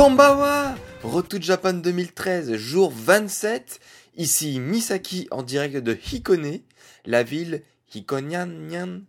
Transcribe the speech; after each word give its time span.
Konbawa 0.00 0.76
Retour 1.04 1.42
Japan 1.42 1.74
2013, 1.74 2.56
jour 2.56 2.90
27. 2.90 3.80
Ici 4.16 4.58
Misaki 4.58 5.28
en 5.30 5.42
direct 5.42 5.76
de 5.76 5.92
Hikone, 5.92 6.62
la 7.04 7.22
ville 7.22 7.62
Hikonyan. 7.94 9.02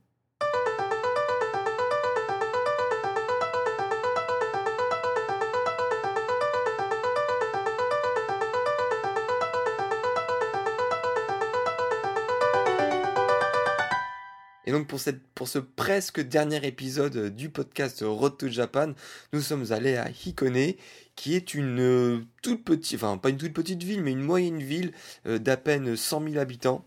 Et 14.72 14.74
donc 14.74 14.88
pour, 14.88 15.50
ce 15.50 15.60
presque 15.60 16.22
dernier 16.22 16.66
épisode 16.66 17.36
du 17.36 17.50
podcast 17.50 18.06
Road 18.08 18.38
to 18.38 18.48
Japan, 18.48 18.94
nous 19.34 19.42
sommes 19.42 19.74
allés 19.74 19.98
à 19.98 20.08
Hikone, 20.10 20.76
qui 21.18 21.36
est 21.36 21.54
une 21.54 21.82
euh, 21.82 22.20
toute 22.42 22.64
petite, 22.64 22.96
enfin 22.96 23.18
pas 23.18 23.32
une 23.32 23.38
toute 23.38 23.52
petite 23.52 23.84
ville, 23.84 24.02
mais 24.02 24.14
une 24.14 24.22
moyenne 24.22 24.64
ville 24.64 24.94
euh, 25.28 25.40
d'à 25.40 25.58
peine 25.58 25.98
100 25.98 26.24
000 26.24 26.38
habitants. 26.38 26.86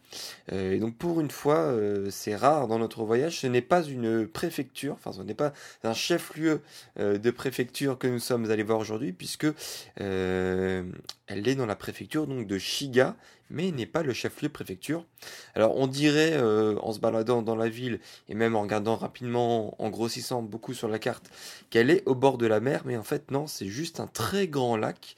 Euh, 0.51 0.73
et 0.73 0.79
donc 0.79 0.97
pour 0.97 1.21
une 1.21 1.31
fois, 1.31 1.77
c'est 2.09 2.35
rare 2.35 2.69
dans 2.69 2.79
notre 2.79 3.05
voyage, 3.05 3.41
ce 3.41 3.49
n'est 3.49 3.61
pas 3.61 3.83
une 3.83 4.27
préfecture, 4.27 4.95
enfin 4.95 5.13
ce 5.13 5.21
n'est 5.21 5.35
pas 5.35 5.53
un 5.83 5.93
chef-lieu 5.93 6.63
de 6.99 7.31
préfecture 7.31 7.99
que 7.99 8.07
nous 8.07 8.19
sommes 8.19 8.51
allés 8.51 8.63
voir 8.63 8.79
aujourd'hui, 8.79 9.13
puisque 9.13 9.47
elle 9.97 10.87
est 11.29 11.55
dans 11.55 11.67
la 11.67 11.77
préfecture 11.77 12.27
donc 12.27 12.47
de 12.47 12.57
Shiga, 12.57 13.15
mais 13.51 13.71
n'est 13.71 13.87
pas 13.87 14.03
le 14.03 14.13
chef-lieu 14.13 14.49
préfecture. 14.49 15.05
Alors 15.55 15.77
on 15.77 15.87
dirait, 15.87 16.39
en 16.39 16.93
se 16.93 16.99
baladant 16.99 17.43
dans 17.43 17.57
la 17.57 17.69
ville, 17.69 18.01
et 18.29 18.35
même 18.35 18.57
en 18.57 18.63
regardant 18.63 18.97
rapidement, 18.97 19.81
en 19.83 19.91
grossissant 19.91 20.43
beaucoup 20.43 20.75
sur 20.75 20.89
la 20.89 20.99
carte, 20.99 21.31
qu'elle 21.71 21.91
est 21.91 22.03
au 22.07 22.15
bord 22.15 22.39
de 22.39 22.47
la 22.47 22.61
mer, 22.61 22.83
mais 22.85 22.97
en 22.97 23.03
fait 23.03 23.31
non, 23.31 23.47
c'est 23.47 23.67
juste 23.67 24.01
un 24.01 24.07
très 24.07 24.49
grand 24.49 24.77
lac. 24.77 25.17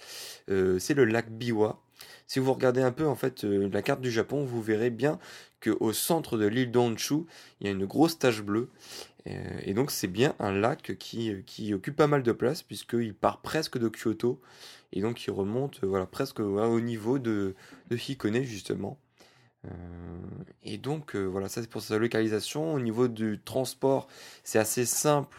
Euh, 0.50 0.78
c'est 0.78 0.94
le 0.94 1.04
lac 1.04 1.30
Biwa. 1.30 1.80
Si 2.28 2.40
vous 2.40 2.52
regardez 2.52 2.82
un 2.82 2.92
peu 2.92 3.06
en 3.06 3.14
fait 3.14 3.44
euh, 3.44 3.68
la 3.72 3.82
carte 3.82 4.00
du 4.00 4.10
Japon, 4.10 4.44
vous 4.44 4.60
verrez 4.60 4.90
bien 4.90 5.18
qu'au 5.60 5.92
centre 5.92 6.38
de 6.38 6.46
l'île 6.46 6.70
d'Honshu, 6.70 7.24
il 7.60 7.66
y 7.66 7.68
a 7.68 7.72
une 7.72 7.86
grosse 7.86 8.18
tache 8.18 8.42
bleue. 8.42 8.70
Euh, 9.26 9.60
et 9.62 9.74
donc 9.74 9.90
c'est 9.90 10.08
bien 10.08 10.34
un 10.38 10.52
lac 10.52 10.96
qui, 10.98 11.32
qui, 11.46 11.74
occupe 11.74 11.96
pas 11.96 12.06
mal 12.06 12.22
de 12.22 12.32
place 12.32 12.62
puisqu'il 12.62 13.12
part 13.12 13.40
presque 13.40 13.76
de 13.76 13.88
Kyoto 13.88 14.40
et 14.92 15.00
donc 15.00 15.24
il 15.26 15.32
remonte 15.32 15.82
voilà, 15.82 16.06
presque 16.06 16.38
au 16.38 16.80
niveau 16.80 17.18
de, 17.18 17.56
de 17.90 17.96
Hikone 17.96 18.42
justement. 18.44 18.98
et 20.62 20.78
donc 20.78 21.16
voilà, 21.16 21.48
ça 21.48 21.60
c'est 21.60 21.68
pour 21.68 21.82
sa 21.82 21.98
localisation. 21.98 22.72
Au 22.74 22.78
niveau 22.78 23.08
du 23.08 23.40
transport, 23.44 24.06
c'est 24.44 24.60
assez 24.60 24.86
simple 24.86 25.36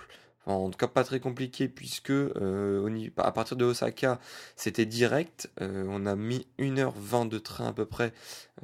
en 0.53 0.69
tout 0.69 0.77
cas 0.77 0.87
pas 0.87 1.03
très 1.03 1.19
compliqué 1.19 1.67
puisque 1.67 2.11
euh, 2.11 3.09
à 3.17 3.31
partir 3.31 3.57
de 3.57 3.65
Osaka 3.65 4.19
c'était 4.55 4.85
direct. 4.85 5.51
Euh, 5.61 5.85
on 5.89 6.05
a 6.05 6.15
mis 6.15 6.47
1h20 6.59 7.27
de 7.29 7.39
train 7.39 7.67
à 7.67 7.73
peu 7.73 7.85
près 7.85 8.13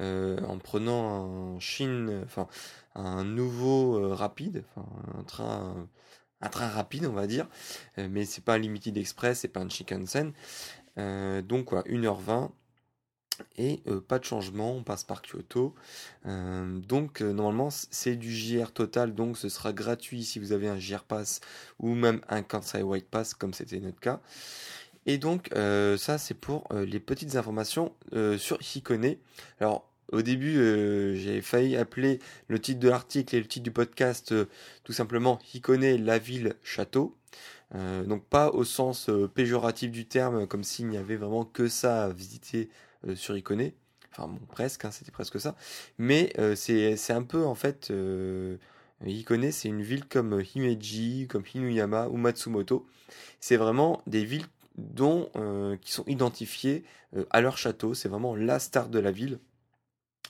euh, 0.00 0.40
en 0.42 0.58
prenant 0.58 1.56
un 1.56 1.60
Chine, 1.60 2.22
enfin 2.24 2.48
un 2.94 3.24
nouveau 3.24 4.14
rapide, 4.14 4.64
un 4.76 5.22
train 5.24 5.88
un 6.40 6.48
train 6.48 6.68
rapide 6.68 7.06
on 7.06 7.12
va 7.12 7.26
dire, 7.26 7.48
mais 7.98 8.24
c'est 8.24 8.44
pas 8.44 8.54
un 8.54 8.58
Limited 8.58 8.96
Express, 8.96 9.40
c'est 9.40 9.48
pas 9.48 9.60
un 9.60 9.68
Shinkansen. 9.68 10.32
donc 10.96 11.66
quoi, 11.66 11.82
1h20 11.82 12.50
et 13.56 13.80
euh, 13.86 14.00
pas 14.00 14.18
de 14.18 14.24
changement, 14.24 14.72
on 14.72 14.82
passe 14.82 15.04
par 15.04 15.22
Kyoto. 15.22 15.74
Euh, 16.26 16.78
donc 16.80 17.20
euh, 17.20 17.32
normalement 17.32 17.68
c'est 17.70 18.16
du 18.16 18.32
JR 18.34 18.72
total, 18.72 19.14
donc 19.14 19.38
ce 19.38 19.48
sera 19.48 19.72
gratuit 19.72 20.24
si 20.24 20.38
vous 20.38 20.52
avez 20.52 20.68
un 20.68 20.78
JR 20.78 21.04
Pass 21.04 21.40
ou 21.78 21.94
même 21.94 22.20
un 22.28 22.42
Kansai 22.42 22.82
White 22.82 23.08
Pass 23.08 23.34
comme 23.34 23.54
c'était 23.54 23.80
notre 23.80 24.00
cas. 24.00 24.20
Et 25.06 25.18
donc 25.18 25.50
ça 25.52 26.16
c'est 26.16 26.32
pour 26.32 26.66
les 26.72 26.98
petites 26.98 27.36
informations 27.36 27.92
sur 28.38 28.58
Hikone. 28.74 29.16
Alors 29.60 29.86
au 30.12 30.22
début 30.22 30.54
j'ai 31.14 31.42
failli 31.42 31.76
appeler 31.76 32.20
le 32.48 32.58
titre 32.58 32.80
de 32.80 32.88
l'article 32.88 33.36
et 33.36 33.38
le 33.38 33.46
titre 33.46 33.64
du 33.64 33.70
podcast 33.70 34.34
tout 34.82 34.92
simplement 34.94 35.38
Hikone, 35.52 36.02
la 36.02 36.18
ville 36.18 36.54
château. 36.62 37.14
donc 37.74 38.24
pas 38.24 38.48
au 38.48 38.64
sens 38.64 39.10
péjoratif 39.34 39.90
du 39.90 40.06
terme, 40.06 40.46
comme 40.46 40.64
s'il 40.64 40.88
n'y 40.88 40.96
avait 40.96 41.16
vraiment 41.16 41.44
que 41.44 41.68
ça 41.68 42.04
à 42.04 42.08
visiter 42.08 42.70
sur 43.14 43.36
Icone. 43.36 43.70
Enfin 44.12 44.28
bon, 44.28 44.38
presque, 44.46 44.84
hein, 44.84 44.90
c'était 44.90 45.12
presque 45.12 45.40
ça. 45.40 45.56
Mais 45.98 46.32
euh, 46.38 46.54
c'est 46.54 47.12
un 47.12 47.22
peu 47.22 47.44
en 47.44 47.54
fait... 47.54 47.90
Euh, 47.90 48.56
Hikone, 49.04 49.50
c'est 49.50 49.68
une 49.68 49.82
ville 49.82 50.06
comme 50.06 50.42
Himeji, 50.54 51.26
comme 51.28 51.42
Hinuyama 51.52 52.08
ou 52.08 52.16
Matsumoto. 52.16 52.86
C'est 53.38 53.56
vraiment 53.56 54.00
des 54.06 54.24
villes 54.24 54.46
dont, 54.76 55.28
qui 55.82 55.92
sont 55.92 56.04
identifiées 56.06 56.84
à 57.28 57.42
leur 57.42 57.58
château. 57.58 57.92
C'est 57.92 58.08
vraiment 58.08 58.34
la 58.34 58.58
star 58.58 58.88
de 58.88 58.98
la 58.98 59.10
ville. 59.10 59.40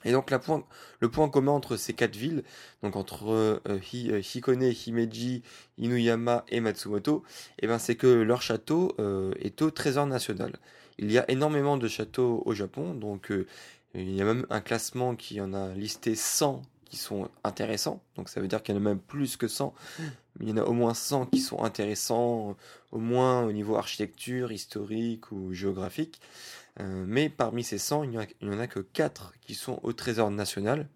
Et 0.05 0.11
donc 0.11 0.33
le 0.33 1.09
point 1.09 1.29
commun 1.29 1.53
entre 1.53 1.77
ces 1.77 1.93
quatre 1.93 2.17
villes, 2.17 2.43
donc 2.83 2.97
entre 2.97 3.61
Hikone, 3.83 4.73
Himeji, 4.87 5.43
Inuyama 5.79 6.45
et 6.49 6.59
Matsumoto, 6.59 7.23
eh 7.61 7.69
ben, 7.69 7.79
c'est 7.79 7.95
que 7.95 8.09
leur 8.09 8.43
château 8.43 8.97
est 9.39 9.63
au 9.63 9.71
trésor 9.71 10.07
national. 10.07 10.59
Il 10.99 11.11
y 11.11 11.19
a 11.19 11.31
énormément 11.31 11.77
de 11.77 11.89
châteaux 11.89 12.43
au 12.47 12.55
Japon, 12.55 12.95
donc 12.95 13.31
euh, 13.31 13.47
il 13.95 14.15
y 14.15 14.23
a 14.23 14.25
même 14.25 14.47
un 14.51 14.61
classement 14.61 15.17
qui 15.17 15.41
en 15.41 15.53
a 15.53 15.73
listé 15.75 16.15
100 16.15 16.63
qui 16.85 16.97
sont 16.97 17.29
intéressants, 17.43 18.03
donc 18.17 18.29
ça 18.29 18.41
veut 18.41 18.47
dire 18.47 18.63
qu'il 18.63 18.75
y 18.75 18.79
en 18.79 18.81
a 18.81 18.85
même 18.85 19.01
plus 19.01 19.37
que 19.37 19.49
100, 19.49 19.75
mais 20.39 20.47
il 20.47 20.49
y 20.51 20.53
en 20.53 20.59
a 20.59 20.63
au 20.63 20.73
moins 20.73 20.95
100 20.95 21.27
qui 21.27 21.41
sont 21.41 21.63
intéressants, 21.63 22.57
au 22.93 22.99
moins 22.99 23.43
au 23.45 23.53
niveau 23.53 23.77
architecture, 23.77 24.53
historique 24.53 25.33
ou 25.33 25.53
géographique. 25.53 26.21
Euh, 26.81 27.05
mais 27.07 27.29
parmi 27.29 27.63
ces 27.63 27.79
100, 27.79 28.05
il 28.05 28.11
n'y 28.11 28.55
en, 28.55 28.59
a 28.59 28.67
que 28.67 28.81
4 28.81 29.35
qui 29.41 29.55
sont 29.55 29.79
au 29.83 29.93
Trésor 29.93 30.31
national. 30.31 30.89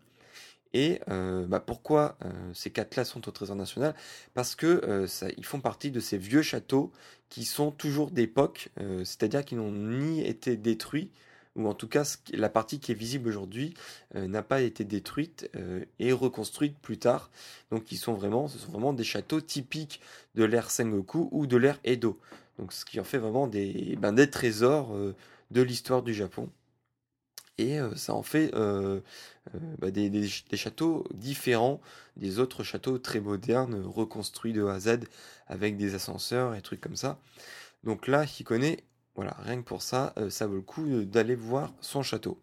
Et 0.75 1.01
euh, 1.09 1.47
bah 1.47 1.61
pourquoi 1.61 2.19
ces 2.53 2.71
quatre-là 2.71 3.05
sont 3.05 3.27
au 3.27 3.31
Trésor 3.31 3.57
national? 3.57 3.95
Parce 4.35 4.55
que 4.55 5.07
ils 5.37 5.45
font 5.45 5.61
partie 5.61 5.91
de 5.91 6.01
ces 6.01 6.19
vieux 6.19 6.43
châteaux 6.43 6.93
qui 7.29 7.45
sont 7.45 7.71
toujours 7.71 8.11
d'époque, 8.11 8.71
euh, 8.81 9.05
c'est-à-dire 9.05 9.45
qui 9.45 9.55
n'ont 9.55 9.73
ni 9.73 10.27
été 10.27 10.57
détruits, 10.57 11.11
ou 11.57 11.67
en 11.69 11.75
tout 11.75 11.89
cas 11.89 12.05
la 12.33 12.49
partie 12.49 12.81
qui 12.81 12.93
est 12.93 12.95
visible 12.95 13.29
aujourd'hui 13.29 13.75
euh, 14.15 14.27
n'a 14.29 14.43
pas 14.43 14.63
été 14.63 14.85
détruite 14.85 15.51
euh, 15.57 15.85
et 15.99 16.13
reconstruite 16.13 16.79
plus 16.79 16.99
tard. 16.99 17.31
Donc 17.71 17.93
ils 17.93 17.97
sont 17.97 18.15
vraiment, 18.15 18.49
ce 18.49 18.59
sont 18.59 18.71
vraiment 18.71 18.93
des 18.93 19.05
châteaux 19.05 19.41
typiques 19.41 20.01
de 20.35 20.45
l'ère 20.45 20.71
Sengoku 20.71 21.29
ou 21.33 21.47
de 21.47 21.57
l'ère 21.57 21.81
Edo. 21.85 22.19
Donc 22.59 22.73
ce 22.73 22.85
qui 22.85 23.01
en 23.01 23.05
fait 23.05 23.19
vraiment 23.19 23.47
des, 23.47 23.97
ben, 24.01 24.13
des 24.13 24.31
trésors 24.31 24.95
de 25.51 25.63
l'histoire 25.63 26.03
du 26.03 26.15
Japon. 26.15 26.51
Et 27.59 27.79
ça 27.97 28.15
en 28.15 28.23
fait 28.23 28.53
bah, 28.53 29.91
des, 29.91 30.29
châteaux 30.29 31.05
différents 31.13 31.81
des 32.17 32.39
autres 32.39 32.63
châteaux 32.63 32.99
très 32.99 33.21
modernes, 33.21 33.83
reconstruits 33.85 34.53
de 34.53 34.65
A 34.65 34.75
à 34.75 34.81
Z 34.81 35.01
avec 35.47 35.77
des 35.77 35.95
ascenseurs 35.95 36.55
et 36.55 36.63
trucs 36.63 36.81
comme 36.81 36.97
ça. 36.97 37.19
Donc 37.85 38.07
là, 38.07 38.25
connaît, 38.45 38.85
voilà, 39.15 39.37
rien 39.41 39.57
que 39.57 39.67
pour 39.67 39.83
ça, 39.83 40.13
euh, 40.19 40.31
ça 40.31 40.47
vaut 40.47 40.57
le 40.57 40.63
coup 40.63 40.87
euh, 40.87 41.05
d'aller 41.05 41.35
voir 41.35 41.73
son 41.81 42.03
château. 42.03 42.39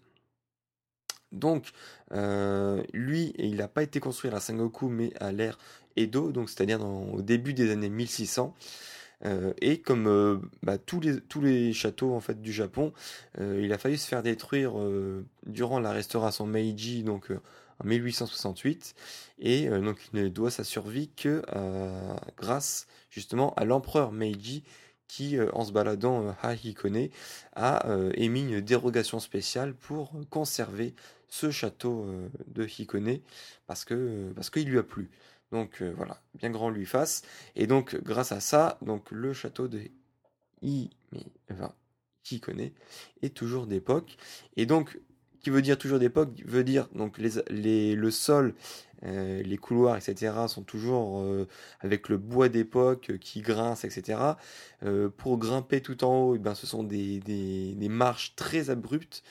Donc, 1.31 1.71
euh, 2.13 2.83
lui, 2.93 3.33
il 3.37 3.57
n'a 3.57 3.67
pas 3.67 3.83
été 3.83 3.99
construit 3.99 4.29
à 4.29 4.33
la 4.33 4.39
Sengoku, 4.39 4.87
mais 4.87 5.13
à 5.19 5.31
l'ère 5.31 5.57
Edo, 5.97 6.31
donc 6.31 6.49
c'est-à-dire 6.49 6.81
au 6.85 7.21
début 7.21 7.53
des 7.53 7.71
années 7.71 7.89
1600. 7.89 8.53
Et 9.61 9.79
comme 9.79 10.41
bah, 10.63 10.77
tous, 10.77 10.99
les, 10.99 11.73
châteaux 11.73 12.13
en 12.13 12.19
fait 12.19 12.41
du 12.41 12.51
Japon, 12.51 12.93
il 13.39 13.71
a 13.73 13.77
fallu 13.77 13.97
se 13.97 14.07
faire 14.07 14.23
détruire 14.23 14.73
durant 15.45 15.79
la 15.79 15.91
restauration 15.91 16.45
Meiji, 16.45 17.03
donc 17.03 17.31
en 17.79 17.87
1868 17.87 18.95
et 19.39 19.67
donc 19.67 19.97
il 20.13 20.21
ne 20.21 20.27
doit 20.29 20.51
sa 20.51 20.63
survie 20.63 21.09
que 21.09 21.41
grâce 22.37 22.87
justement 23.09 23.53
à 23.55 23.65
l'empereur 23.65 24.11
Meiji 24.11 24.63
qui, 25.07 25.37
en 25.53 25.63
se 25.63 25.71
baladant 25.71 26.35
à 26.41 26.55
Hikone, 26.55 27.09
a 27.55 27.85
émis 28.15 28.41
une 28.41 28.61
dérogation 28.61 29.19
spéciale 29.19 29.73
pour 29.73 30.11
conserver 30.29 30.93
ce 31.27 31.51
château 31.51 32.07
de 32.47 32.65
Hikone 32.65 33.19
parce 33.67 33.85
que 33.85 34.31
parce 34.35 34.49
qu'il 34.49 34.69
lui 34.69 34.77
a 34.77 34.83
plu. 34.83 35.09
Donc 35.51 35.81
voilà, 35.81 36.21
bien 36.33 36.49
grand 36.49 36.69
lui 36.69 36.85
fasse. 36.85 37.21
Et 37.55 37.67
donc 37.67 37.95
grâce 38.03 38.31
à 38.31 38.39
ça, 38.39 38.77
donc 38.81 39.09
le 39.11 39.33
château 39.33 39.67
de 39.67 39.81
I, 40.61 40.89
mais, 41.11 41.23
enfin, 41.51 41.73
Hikone 42.29 42.71
est 43.21 43.33
toujours 43.33 43.67
d'époque. 43.67 44.17
Et 44.57 44.65
donc 44.65 44.99
qui 45.45 45.51
veut 45.51 45.61
dire 45.61 45.77
toujours 45.77 45.99
d'époque 45.99 46.29
veut 46.43 46.63
dire 46.63 46.87
donc 46.95 47.19
les, 47.19 47.33
les, 47.51 47.95
le 47.95 48.09
sol, 48.09 48.55
euh, 49.03 49.43
les 49.43 49.57
couloirs, 49.57 49.95
etc. 49.95 50.33
sont 50.47 50.63
toujours 50.63 51.19
euh, 51.19 51.47
avec 51.81 52.09
le 52.09 52.17
bois 52.17 52.49
d'époque 52.49 53.19
qui 53.21 53.41
grince, 53.41 53.85
etc. 53.85 54.19
Euh, 54.81 55.07
pour 55.09 55.37
grimper 55.37 55.81
tout 55.81 56.03
en 56.03 56.17
haut, 56.17 56.35
eh 56.35 56.39
ben, 56.39 56.55
ce 56.55 56.65
sont 56.65 56.83
des, 56.83 57.19
des 57.19 57.89
marches 57.89 58.35
très 58.35 58.71
abruptes. 58.71 59.21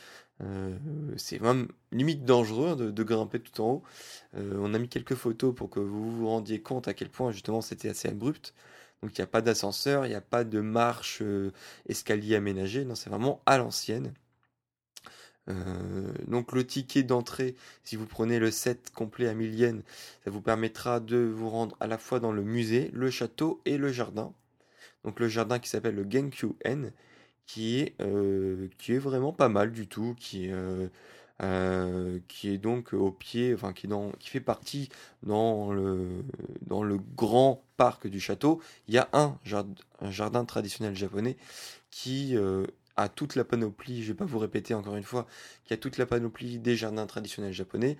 C'est 1.16 1.40
même 1.40 1.68
limite 1.92 2.24
dangereux 2.24 2.76
de, 2.76 2.90
de, 2.90 3.02
grimper 3.02 3.40
tout 3.40 3.60
en 3.60 3.70
haut. 3.70 3.82
on 4.34 4.74
a 4.74 4.78
mis 4.78 4.88
quelques 4.88 5.14
photos 5.14 5.54
pour 5.54 5.70
que 5.70 5.80
vous 5.80 6.10
vous 6.10 6.28
rendiez 6.28 6.60
compte 6.60 6.88
à 6.88 6.94
quel 6.94 7.08
point 7.08 7.32
justement 7.32 7.60
c'était 7.60 7.88
assez 7.88 8.08
abrupt. 8.08 8.54
Donc 9.02 9.16
il 9.16 9.20
n'y 9.20 9.24
a 9.24 9.28
pas 9.28 9.42
d'ascenseur, 9.42 10.06
il 10.06 10.10
n'y 10.10 10.14
a 10.14 10.20
pas 10.20 10.44
de 10.44 10.60
marche 10.60 11.22
escalier 11.88 12.36
aménagé. 12.36 12.84
Non, 12.84 12.94
c'est 12.94 13.10
vraiment 13.10 13.42
à 13.46 13.58
l'ancienne. 13.58 14.12
Euh, 15.48 16.12
donc 16.26 16.52
le 16.52 16.66
ticket 16.66 17.02
d'entrée, 17.02 17.54
si 17.82 17.96
vous 17.96 18.06
prenez 18.06 18.38
le 18.38 18.50
set 18.50 18.90
complet 18.90 19.28
à 19.28 19.34
1000 19.34 19.54
yens, 19.54 19.82
ça 20.24 20.30
vous 20.30 20.40
permettra 20.40 21.00
de 21.00 21.18
vous 21.18 21.50
rendre 21.50 21.76
à 21.80 21.86
la 21.86 21.98
fois 21.98 22.20
dans 22.20 22.32
le 22.32 22.42
musée, 22.42 22.90
le 22.92 23.10
château 23.10 23.60
et 23.64 23.76
le 23.76 23.92
jardin. 23.92 24.32
Donc 25.04 25.20
le 25.20 25.28
jardin 25.28 25.58
qui 25.58 25.68
s'appelle 25.68 25.94
le 25.94 26.06
Genkyu-en, 26.08 26.90
qui 27.46 27.80
est, 27.80 27.94
euh, 28.00 28.68
qui 28.78 28.94
est 28.94 28.98
vraiment 28.98 29.32
pas 29.32 29.48
mal 29.48 29.72
du 29.72 29.86
tout, 29.86 30.14
qui 30.18 30.46
est, 30.46 30.54
euh, 31.42 32.18
qui 32.28 32.50
est 32.50 32.58
donc 32.58 32.92
au 32.92 33.10
pied, 33.10 33.54
enfin 33.54 33.72
qui, 33.72 33.88
dans, 33.88 34.10
qui 34.12 34.28
fait 34.30 34.40
partie 34.40 34.88
dans 35.22 35.72
le, 35.72 36.24
dans 36.62 36.82
le 36.82 36.98
grand 37.16 37.64
parc 37.76 38.06
du 38.06 38.20
château. 38.20 38.60
Il 38.88 38.94
y 38.94 38.98
a 38.98 39.08
un 39.12 39.38
jardin, 39.44 39.74
un 40.00 40.10
jardin 40.10 40.44
traditionnel 40.44 40.94
japonais 40.94 41.36
qui 41.90 42.36
a 42.96 43.08
toute 43.08 43.36
la 43.36 43.44
panoplie, 43.44 44.02
je 44.02 44.08
vais 44.08 44.16
pas 44.16 44.24
vous 44.24 44.38
répéter 44.38 44.74
encore 44.74 44.96
une 44.96 45.04
fois, 45.04 45.26
qui 45.64 45.74
a 45.74 45.76
toute 45.76 45.98
la 45.98 46.06
panoplie 46.06 46.58
des 46.58 46.76
jardins 46.76 47.06
traditionnels 47.06 47.52
japonais. 47.52 47.96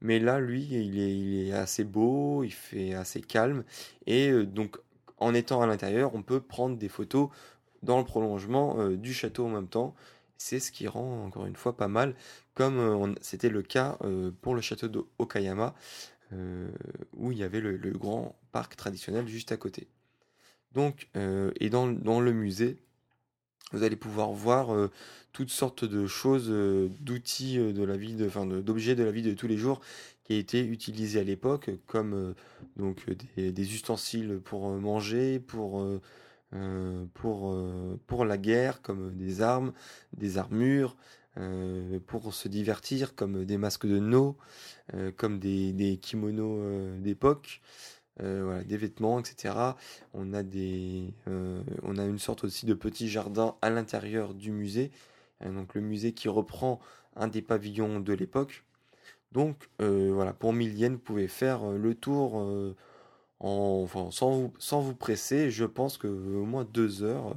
Mais 0.00 0.18
là, 0.18 0.40
lui, 0.40 0.62
il 0.70 0.98
est, 0.98 1.16
il 1.16 1.48
est 1.48 1.52
assez 1.52 1.84
beau, 1.84 2.42
il 2.42 2.52
fait 2.52 2.94
assez 2.94 3.20
calme. 3.20 3.64
Et 4.06 4.30
euh, 4.30 4.46
donc, 4.46 4.78
en 5.18 5.34
étant 5.34 5.60
à 5.60 5.66
l'intérieur, 5.66 6.14
on 6.14 6.22
peut 6.22 6.40
prendre 6.40 6.76
des 6.76 6.88
photos 6.88 7.28
dans 7.82 7.98
le 7.98 8.04
prolongement 8.04 8.78
euh, 8.78 8.96
du 8.96 9.12
château 9.12 9.46
en 9.46 9.50
même 9.50 9.68
temps. 9.68 9.94
C'est 10.36 10.60
ce 10.60 10.72
qui 10.72 10.88
rend, 10.88 11.24
encore 11.24 11.46
une 11.46 11.56
fois, 11.56 11.76
pas 11.76 11.88
mal, 11.88 12.14
comme 12.54 12.78
euh, 12.78 13.14
c'était 13.20 13.50
le 13.50 13.62
cas 13.62 13.98
pour 14.40 14.54
le 14.54 14.60
château 14.62 14.88
de 14.88 15.04
Okayama, 15.18 15.74
où 16.32 17.32
il 17.32 17.38
y 17.38 17.42
avait 17.42 17.60
le, 17.60 17.76
grand 17.90 18.38
parc 18.52 18.76
traditionnel 18.76 19.28
juste 19.28 19.52
à 19.52 19.58
côté. 19.58 19.88
Donc, 20.72 21.08
et 21.14 21.68
dans, 21.68 21.86
le 21.86 22.32
musée, 22.32 22.78
vous 23.72 23.82
allez 23.82 23.96
pouvoir 23.96 24.32
voir 24.32 24.74
euh, 24.74 24.90
toutes 25.32 25.50
sortes 25.50 25.84
de 25.84 26.06
choses, 26.06 26.48
euh, 26.50 26.88
d'outils 27.00 27.58
euh, 27.58 27.72
de 27.72 27.84
la 27.84 27.96
vie, 27.96 28.14
de, 28.14 28.26
enfin 28.26 28.46
d'objets 28.46 28.94
de 28.94 29.04
la 29.04 29.12
vie 29.12 29.22
de 29.22 29.34
tous 29.34 29.46
les 29.46 29.56
jours 29.56 29.80
qui 30.24 30.34
a 30.34 30.36
été 30.36 30.60
utilisés 30.60 31.20
à 31.20 31.24
l'époque, 31.24 31.70
comme 31.86 32.34
donc 32.76 33.04
des, 33.36 33.74
ustensiles 33.74 34.40
pour 34.44 34.68
manger, 34.70 35.40
pour 35.40 35.84
pour 37.14 37.56
pour 38.06 38.24
la 38.24 38.38
guerre, 38.38 38.82
comme 38.82 39.14
des 39.16 39.42
armes, 39.42 39.72
des 40.16 40.38
armures, 40.38 40.96
pour 42.06 42.34
se 42.34 42.48
divertir, 42.48 43.14
comme 43.14 43.44
des 43.44 43.56
masques 43.56 43.86
de 43.86 43.98
no, 43.98 44.36
comme 45.16 45.38
des, 45.38 45.72
des 45.72 45.96
kimonos 45.96 46.98
d'époque. 46.98 47.60
Euh, 48.22 48.42
voilà, 48.44 48.64
des 48.64 48.76
vêtements, 48.76 49.18
etc. 49.18 49.54
On 50.12 50.34
a, 50.34 50.42
des, 50.42 51.14
euh, 51.28 51.62
on 51.82 51.96
a 51.96 52.04
une 52.04 52.18
sorte 52.18 52.44
aussi 52.44 52.66
de 52.66 52.74
petit 52.74 53.08
jardin 53.08 53.56
à 53.62 53.70
l'intérieur 53.70 54.34
du 54.34 54.50
musée. 54.50 54.90
Euh, 55.42 55.52
donc 55.52 55.74
le 55.74 55.80
musée 55.80 56.12
qui 56.12 56.28
reprend 56.28 56.80
un 57.16 57.28
des 57.28 57.42
pavillons 57.42 58.00
de 58.00 58.12
l'époque. 58.12 58.64
Donc 59.32 59.68
voilà, 59.78 60.32
pour 60.32 60.52
1000 60.52 60.76
yens, 60.76 60.92
vous 60.94 60.98
pouvez 60.98 61.28
faire 61.28 61.64
le 61.64 61.94
tour 61.94 62.44
en, 63.40 63.80
enfin, 63.82 64.10
sans, 64.10 64.80
vous, 64.80 64.94
presser. 64.94 65.50
Je 65.50 65.64
pense 65.64 65.98
que 65.98 66.06
au 66.06 66.44
moins 66.44 66.64
deux 66.64 67.02
heures. 67.02 67.34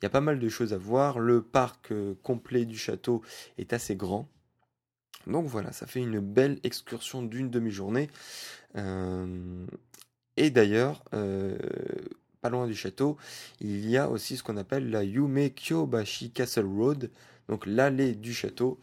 Il 0.00 0.04
y 0.04 0.06
a 0.06 0.10
pas 0.10 0.20
mal 0.20 0.38
de 0.38 0.48
choses 0.48 0.72
à 0.72 0.78
voir. 0.78 1.18
Le 1.18 1.42
parc 1.42 1.92
complet 2.22 2.64
du 2.64 2.78
château 2.78 3.22
est 3.58 3.72
assez 3.72 3.96
grand. 3.96 4.28
Donc 5.26 5.46
voilà, 5.46 5.72
ça 5.72 5.86
fait 5.86 6.00
une 6.00 6.20
belle 6.20 6.60
excursion 6.62 7.22
d'une 7.22 7.50
demi-journée. 7.50 8.08
Et 10.36 10.50
d'ailleurs, 10.50 11.02
euh, 11.14 11.56
pas 12.40 12.50
loin 12.50 12.66
du 12.66 12.74
château, 12.74 13.16
il 13.60 13.88
y 13.88 13.96
a 13.96 14.10
aussi 14.10 14.36
ce 14.36 14.42
qu'on 14.42 14.56
appelle 14.56 14.90
la 14.90 15.02
Yume 15.02 15.50
Kyobashi 15.50 16.30
Castle 16.30 16.66
Road, 16.66 17.10
donc 17.48 17.64
l'allée 17.66 18.14
du 18.14 18.34
château, 18.34 18.78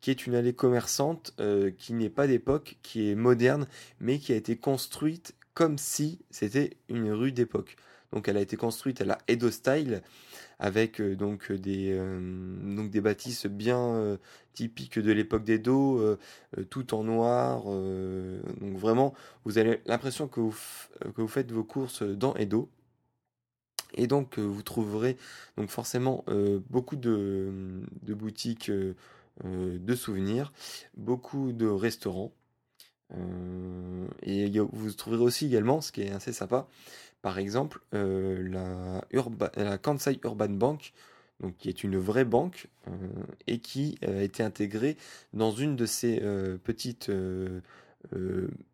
qui 0.00 0.10
est 0.10 0.26
une 0.26 0.34
allée 0.34 0.52
commerçante 0.52 1.34
euh, 1.40 1.70
qui 1.70 1.94
n'est 1.94 2.10
pas 2.10 2.26
d'époque, 2.26 2.76
qui 2.82 3.10
est 3.10 3.14
moderne, 3.14 3.66
mais 4.00 4.18
qui 4.18 4.32
a 4.32 4.36
été 4.36 4.56
construite 4.56 5.34
comme 5.58 5.76
si 5.76 6.20
c'était 6.30 6.76
une 6.88 7.10
rue 7.10 7.32
d'époque. 7.32 7.74
Donc 8.12 8.28
elle 8.28 8.36
a 8.36 8.40
été 8.40 8.56
construite 8.56 9.00
à 9.00 9.04
la 9.04 9.18
Edo 9.26 9.50
Style, 9.50 10.02
avec 10.60 11.00
euh, 11.00 11.16
donc 11.16 11.50
des 11.50 11.98
donc 11.98 12.90
des 12.90 13.00
bâtisses 13.00 13.46
bien 13.46 14.16
typiques 14.52 15.00
de 15.00 15.10
l'époque 15.10 15.42
d'Edo, 15.42 16.16
tout 16.70 16.94
en 16.94 17.02
noir. 17.02 17.64
donc 17.64 18.78
vraiment, 18.78 19.14
vous 19.44 19.58
avez 19.58 19.80
l'impression 19.86 20.28
que 20.28 20.38
vous 20.38 21.28
faites 21.28 21.50
vos 21.50 21.64
courses 21.64 22.04
dans 22.04 22.36
Edo. 22.36 22.68
Et 23.94 24.06
donc 24.06 24.38
vous 24.38 24.62
trouverez 24.62 25.16
donc 25.56 25.70
forcément 25.70 26.24
beaucoup 26.70 26.94
de 26.94 27.82
boutiques 28.06 28.70
de 29.44 29.94
souvenirs, 29.96 30.52
beaucoup 30.96 31.50
de 31.50 31.66
restaurants. 31.66 32.32
Et 34.22 34.50
vous 34.72 34.92
trouverez 34.92 35.22
aussi 35.22 35.46
également, 35.46 35.80
ce 35.80 35.92
qui 35.92 36.02
est 36.02 36.10
assez 36.10 36.32
sympa, 36.32 36.66
par 37.22 37.38
exemple, 37.38 37.80
euh, 37.94 38.48
la, 38.48 39.04
la, 39.56 39.78
Kansai 39.78 40.20
Urban 40.24 40.50
Bank, 40.50 40.92
donc, 41.40 41.56
qui 41.56 41.68
est 41.68 41.84
une 41.84 41.98
vraie 41.98 42.24
banque 42.24 42.68
euh, 42.88 42.90
et 43.46 43.58
qui 43.58 43.98
a 44.06 44.22
été 44.22 44.42
intégrée 44.42 44.96
dans 45.32 45.50
une 45.50 45.76
de 45.76 45.86
ces 45.86 46.20
euh, 46.22 46.58
petites 46.58 47.10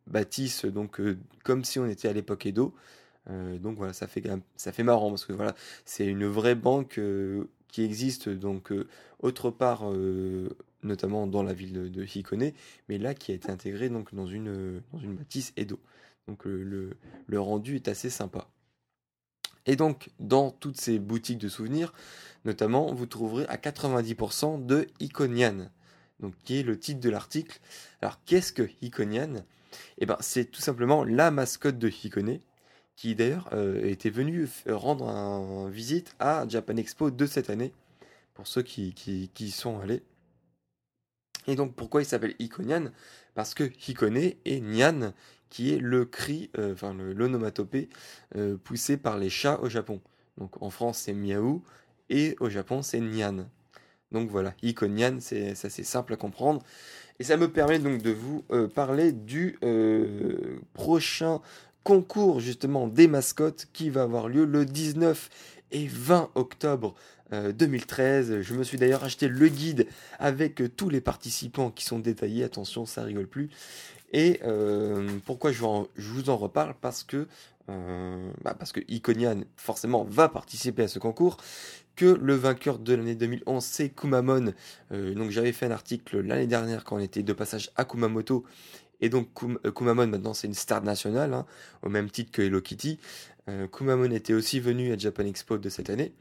bâtisses, 0.07 0.65
donc 0.67 1.01
comme 1.43 1.65
si 1.65 1.79
on 1.79 1.87
était 1.87 2.09
à 2.09 2.13
l'époque 2.13 2.47
Edo. 2.47 2.75
donc 3.29 3.77
voilà, 3.77 3.93
ça 3.93 4.07
fait 4.07 4.23
ça 4.57 4.71
fait 4.71 4.83
marrant 4.83 5.09
parce 5.11 5.25
que 5.25 5.33
voilà, 5.33 5.55
c'est 5.85 6.07
une 6.07 6.27
vraie 6.27 6.55
banque 6.55 7.01
qui 7.69 7.83
existe 7.83 8.29
donc 8.29 8.73
autre 9.21 9.51
part, 9.51 9.91
notamment 10.85 11.27
dans 11.27 11.43
la 11.43 11.53
ville 11.53 11.91
de, 11.91 12.05
Hikone, 12.05 12.53
mais 12.89 12.99
là 12.99 13.15
qui 13.15 13.33
a 13.33 13.35
été 13.35 13.51
intégrée 13.51 13.89
donc 13.89 14.15
dans 14.15 14.27
une 14.27 14.81
dans 14.93 14.99
une 14.99 15.15
bâtisse 15.15 15.53
Edo. 15.57 15.81
Donc 16.27 16.45
le, 16.45 16.97
rendu 17.35 17.77
est 17.77 17.89
assez 17.89 18.11
sympa. 18.11 18.49
Et 19.67 19.77
donc, 19.77 20.11
dans 20.21 20.51
toutes 20.51 20.79
ces 20.79 20.99
boutiques 20.99 21.39
de 21.39 21.49
souvenirs, 21.49 21.93
notamment, 22.45 22.93
vous 22.93 23.07
trouverez 23.07 23.47
à 23.47 23.57
90% 23.57 24.65
de 24.65 24.87
Iconian, 25.01 25.71
donc 26.21 26.35
qui 26.45 26.61
est 26.61 26.63
le 26.63 26.79
titre 26.79 27.01
de 27.01 27.09
l'article. 27.09 27.59
Alors, 28.03 28.23
qu'est-ce 28.27 28.53
que 28.53 28.69
Iconian 28.83 29.45
Eh 29.99 30.07
ben, 30.07 30.19
c'est 30.21 30.51
tout 30.51 30.61
simplement 30.61 31.03
la 31.03 31.31
mascotte 31.31 31.79
de 31.79 31.89
Hikone, 31.89 32.41
qui 32.97 33.15
d'ailleurs 33.15 33.49
euh, 33.53 33.83
était 33.85 34.11
venue 34.11 34.49
rendre 34.69 35.69
visite 35.71 36.15
à 36.19 36.47
Japan 36.47 36.77
Expo 36.77 37.11
de 37.11 37.27
cette 37.27 37.49
année, 37.49 37.73
pour 38.35 38.47
ceux 38.47 38.63
qui, 38.63 38.93
qui, 38.93 39.31
qui 39.33 39.47
y 39.47 39.51
sont 39.51 39.81
allés. 39.81 40.03
Et 41.47 41.57
donc, 41.57 41.75
pourquoi 41.75 42.03
il 42.03 42.07
s'appelle 42.07 42.35
Iconian? 42.39 42.91
Parce 43.35 43.55
que 43.55 43.65
Hikone 43.65 44.33
et 44.45 44.61
Nyan 44.61 45.13
qui 45.55 45.73
est 45.73 45.79
le 45.79 46.05
cri, 46.05 46.51
euh, 46.59 46.73
enfin 46.73 46.93
l'onomatopée 46.95 47.89
euh, 48.35 48.57
poussé 48.57 48.97
par 48.97 49.17
les 49.19 49.31
chats 49.31 49.61
au 49.63 49.69
Japon. 49.69 50.01
Donc 50.37 50.61
en 50.61 50.69
France 50.69 50.99
c'est 50.99 51.13
miaou 51.13 51.63
et 52.11 52.35
au 52.41 52.51
Japon 52.51 52.83
c'est 52.83 52.99
nyan. 52.99 53.47
Donc 54.11 54.31
voilà, 54.31 54.55
Nyan, 54.65 55.19
c'est 55.21 55.51
assez 55.51 55.85
simple 55.85 56.13
à 56.13 56.17
comprendre. 56.17 56.61
Et 57.21 57.25
ça 57.25 57.37
me 57.37 57.49
permet 57.49 57.79
donc 57.79 58.03
de 58.03 58.11
vous 58.11 58.45
euh, 58.51 58.67
parler 58.67 59.13
du 59.13 59.57
prochain 60.73 61.41
concours 61.85 62.41
justement 62.41 62.89
des 62.89 63.07
mascottes 63.07 63.69
qui 63.73 63.91
va 63.91 64.03
avoir 64.03 64.27
lieu 64.27 64.47
le 64.47 64.65
19 64.65 65.31
et 65.71 65.87
20 65.87 66.31
octobre 66.35 66.97
2013. 67.53 68.41
Je 68.41 68.55
me 68.55 68.63
suis 68.63 68.79
d'ailleurs 68.79 69.05
acheté 69.05 69.29
le 69.29 69.49
guide 69.49 69.87
avec 70.19 70.63
tous 70.77 70.89
les 70.89 71.01
participants 71.01 71.71
qui 71.71 71.85
sont 71.85 71.99
détaillés. 71.99 72.45
Attention, 72.45 72.87
ça 72.87 73.03
rigole 73.03 73.27
plus. 73.27 73.51
Et 74.13 74.41
pourquoi 75.25 75.51
je, 75.53 75.63
vous 75.97 76.31
en 76.31 76.37
reparle? 76.37 76.75
Parce 76.81 77.03
que 77.03 77.27
bah, 77.67 78.55
parce 78.59 78.73
que 78.73 78.81
Iconian 78.89 79.41
forcément 79.57 80.05
va 80.05 80.29
participer 80.29 80.83
à 80.83 80.89
ce 80.89 80.99
concours, 80.99 81.39
que 81.97 82.05
le 82.05 82.35
vainqueur 82.35 82.79
de 82.79 82.95
l'année 82.95 83.15
2011 83.15 83.65
c'est 83.65 83.89
Kumamon. 83.89 84.53
donc 84.91 85.31
j'avais 85.31 85.53
fait 85.53 85.67
un 85.67 85.71
article 85.71 86.21
l'année 86.21 86.47
dernière 86.47 86.85
quand 86.85 86.97
on 86.97 87.01
était 87.01 87.23
de 87.23 87.33
passage 87.33 87.71
à 87.77 87.85
Kumamoto 87.85 88.45
et 89.01 89.09
donc 89.09 89.29
Kumamon 89.75 90.07
maintenant 90.07 90.35
c'est 90.35 90.47
une 90.47 90.55
star 90.55 90.83
nationale 90.83 91.33
hein, 91.33 91.47
au 91.83 91.89
même 91.89 92.11
titre 92.11 92.33
que 92.33 92.43
Hello 92.43 92.61
Kitty. 92.61 92.99
Kumamon 93.73 94.11
était 94.11 94.35
aussi 94.35 94.61
venu 94.61 94.93
à 94.93 94.99
Japan 94.99 95.25
Expo 95.25 95.59
de 95.59 95.69
cette 95.69 95.91
année. 95.91 96.13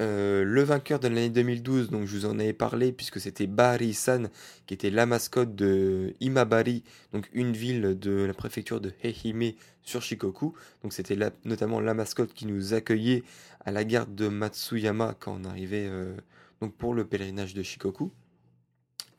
Euh, 0.00 0.44
le 0.44 0.62
vainqueur 0.62 0.98
de 0.98 1.08
l'année 1.08 1.28
2012, 1.28 1.90
donc 1.90 2.06
je 2.06 2.16
vous 2.16 2.24
en 2.24 2.38
avais 2.38 2.54
parlé 2.54 2.90
puisque 2.90 3.20
c'était 3.20 3.46
Bari-san 3.46 4.30
qui 4.66 4.72
était 4.72 4.88
la 4.88 5.04
mascotte 5.04 5.54
de 5.54 6.14
Imabari, 6.20 6.84
donc 7.12 7.28
une 7.34 7.52
ville 7.52 7.98
de 7.98 8.24
la 8.24 8.32
préfecture 8.32 8.80
de 8.80 8.94
Ehime 9.02 9.52
sur 9.82 10.00
Shikoku. 10.00 10.54
Donc 10.82 10.94
c'était 10.94 11.18
notamment 11.44 11.80
la 11.80 11.92
mascotte 11.92 12.32
qui 12.32 12.46
nous 12.46 12.72
accueillait 12.72 13.24
à 13.62 13.72
la 13.72 13.84
gare 13.84 14.06
de 14.06 14.28
Matsuyama 14.28 15.14
quand 15.20 15.38
on 15.38 15.44
arrivait 15.44 15.86
euh, 15.86 16.16
donc 16.62 16.74
pour 16.76 16.94
le 16.94 17.04
pèlerinage 17.04 17.52
de 17.52 17.62
Shikoku. 17.62 18.10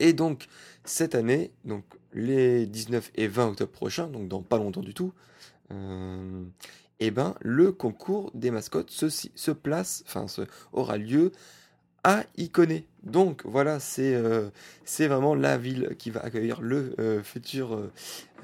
Et 0.00 0.12
donc 0.12 0.48
cette 0.84 1.14
année, 1.14 1.52
donc 1.64 1.84
les 2.12 2.66
19 2.66 3.12
et 3.14 3.28
20 3.28 3.50
octobre 3.50 3.70
prochains, 3.70 4.08
donc 4.08 4.26
dans 4.26 4.42
pas 4.42 4.58
longtemps 4.58 4.82
du 4.82 4.94
tout, 4.94 5.12
euh, 5.70 6.44
eh 7.06 7.10
ben, 7.10 7.34
le 7.40 7.72
concours 7.72 8.30
des 8.34 8.50
mascottes 8.50 8.90
se, 8.90 9.08
se 9.08 9.50
place, 9.50 10.04
enfin, 10.06 10.26
aura 10.72 10.98
lieu 10.98 11.32
à 12.04 12.24
Icône. 12.36 12.82
Donc 13.02 13.42
voilà, 13.44 13.80
c'est 13.80 14.14
euh, 14.14 14.50
c'est 14.84 15.06
vraiment 15.06 15.34
la 15.34 15.58
ville 15.58 15.94
qui 15.98 16.10
va 16.10 16.20
accueillir 16.20 16.60
le 16.60 16.94
euh, 16.98 17.22
futur 17.22 17.90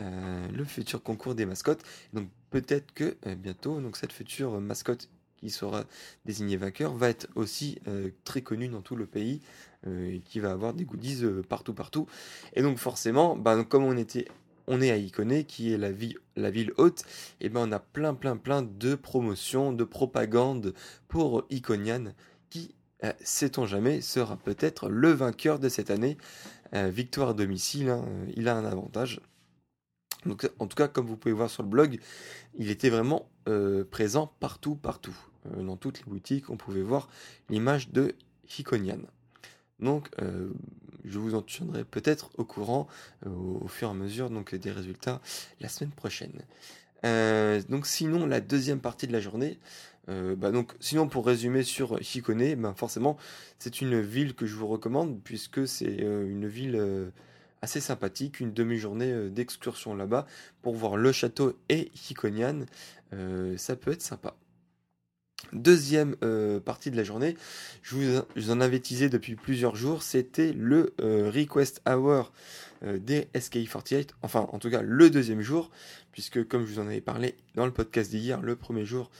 euh, 0.00 0.48
le 0.52 0.64
futur 0.64 1.02
concours 1.02 1.34
des 1.34 1.46
mascottes. 1.46 1.82
Donc 2.12 2.28
peut-être 2.50 2.92
que 2.94 3.16
bientôt, 3.34 3.80
donc 3.80 3.96
cette 3.96 4.12
future 4.12 4.60
mascotte 4.60 5.08
qui 5.36 5.50
sera 5.50 5.84
désignée 6.24 6.56
vainqueur 6.56 6.94
va 6.94 7.08
être 7.08 7.28
aussi 7.36 7.78
très 8.24 8.42
connue 8.42 8.66
dans 8.66 8.80
tout 8.80 8.96
le 8.96 9.06
pays 9.06 9.40
et 9.86 10.20
qui 10.24 10.40
va 10.40 10.50
avoir 10.50 10.74
des 10.74 10.84
goodies 10.84 11.24
partout 11.48 11.74
partout. 11.74 12.08
Et 12.54 12.62
donc 12.62 12.78
forcément, 12.78 13.36
ben, 13.36 13.62
comme 13.62 13.84
on 13.84 13.96
était 13.96 14.26
on 14.68 14.80
est 14.80 14.90
à 14.90 14.96
Icône, 14.96 15.44
qui 15.44 15.72
est 15.72 15.78
la, 15.78 15.90
ville 15.90 16.72
haute, 16.76 17.02
et 17.40 17.48
ben 17.48 17.68
on 17.68 17.72
a 17.72 17.80
plein 17.80 18.14
plein 18.14 18.36
plein 18.36 18.62
de 18.62 18.94
promotions, 18.94 19.72
de 19.72 19.84
propagande 19.84 20.74
pour 21.08 21.46
Iconian, 21.50 22.12
qui, 22.50 22.74
euh, 23.04 23.12
sait-on 23.20 23.66
jamais, 23.66 24.00
sera 24.00 24.36
peut-être 24.36 24.88
le 24.88 25.10
vainqueur 25.10 25.58
de 25.58 25.68
cette 25.68 25.90
année. 25.90 26.18
Euh, 26.74 26.88
victoire 26.88 27.30
à 27.30 27.34
domicile, 27.34 27.88
hein, 27.88 28.04
il 28.36 28.46
a 28.48 28.56
un 28.56 28.64
avantage. 28.66 29.20
Donc, 30.26 30.50
en 30.58 30.66
tout 30.66 30.76
cas, 30.76 30.88
comme 30.88 31.06
vous 31.06 31.16
pouvez 31.16 31.34
voir 31.34 31.48
sur 31.48 31.62
le 31.62 31.68
blog, 31.68 31.98
il 32.58 32.70
était 32.70 32.90
vraiment 32.90 33.30
euh, 33.48 33.84
présent 33.84 34.34
partout, 34.40 34.76
partout. 34.76 35.16
dans 35.56 35.76
toutes 35.76 35.98
les 35.98 36.04
boutiques, 36.04 36.50
on 36.50 36.56
pouvait 36.56 36.82
voir 36.82 37.08
l'image 37.48 37.90
de 37.90 38.14
Iconian. 38.58 38.98
Donc, 39.78 40.10
je 41.04 41.18
vous 41.18 41.34
en 41.34 41.42
tiendrai 41.42 41.84
peut-être 41.84 42.30
au 42.38 42.44
courant 42.44 42.86
euh, 43.26 43.30
au, 43.30 43.68
fur 43.68 43.88
et 43.88 43.90
à 43.90 43.94
mesure 43.94 44.30
des 44.30 44.70
résultats 44.70 45.20
la 45.60 45.68
semaine 45.68 45.92
prochaine. 45.92 46.32
Euh, 47.04 47.62
donc, 47.68 47.86
sinon, 47.86 48.26
la 48.26 48.40
deuxième 48.40 48.80
partie 48.80 49.06
de 49.06 49.12
la 49.12 49.20
journée, 49.20 49.58
bah, 50.08 50.50
donc, 50.50 50.72
sinon, 50.80 51.06
pour 51.06 51.26
résumer 51.26 51.62
sur 51.64 52.00
Hikone, 52.00 52.54
ben, 52.54 52.72
forcément, 52.72 53.18
c'est 53.58 53.82
une 53.82 54.00
ville 54.00 54.34
que 54.34 54.46
je 54.46 54.54
vous 54.54 54.66
recommande 54.66 55.20
puisque 55.22 55.68
c'est 55.68 55.96
une 55.96 56.48
ville 56.48 57.12
assez 57.60 57.80
sympathique, 57.80 58.40
une 58.40 58.54
demi-journée 58.54 59.28
d'excursion 59.28 59.94
là-bas 59.94 60.26
pour 60.62 60.76
voir 60.76 60.96
le 60.96 61.12
château 61.12 61.58
et 61.68 61.92
Hikonian. 62.08 62.64
ça 63.58 63.76
peut 63.76 63.92
être 63.92 64.00
sympa. 64.00 64.34
Deuxième 65.52 66.14
euh, 66.22 66.60
partie 66.60 66.90
de 66.90 66.96
la 66.96 67.04
journée, 67.04 67.34
je 67.82 67.96
vous, 68.36 68.50
en 68.50 68.60
avais 68.60 68.80
teasé 68.80 69.08
depuis 69.08 69.34
plusieurs 69.34 69.76
jours, 69.76 70.02
c'était 70.02 70.52
le 70.52 70.92
euh, 71.00 71.30
Request 71.34 71.80
Hour 71.88 72.32
euh, 72.84 72.98
des 72.98 73.28
SKI48, 73.34 74.10
enfin 74.22 74.46
en 74.52 74.58
tout 74.58 74.68
cas 74.68 74.82
le 74.82 75.08
deuxième 75.08 75.40
jour, 75.40 75.70
puisque 76.12 76.46
comme 76.46 76.66
je 76.66 76.74
vous 76.74 76.80
en 76.80 76.86
avais 76.86 77.00
parlé 77.00 77.34
dans 77.54 77.64
le 77.64 77.72
podcast 77.72 78.10
d'hier, 78.10 78.42
le 78.42 78.56
premier 78.56 78.84
jour 78.84 79.10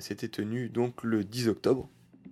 c'était 0.00 0.28
tenu 0.28 0.68
donc 0.68 1.04
le 1.04 1.22
10 1.22 1.48
octobre. 1.48 1.88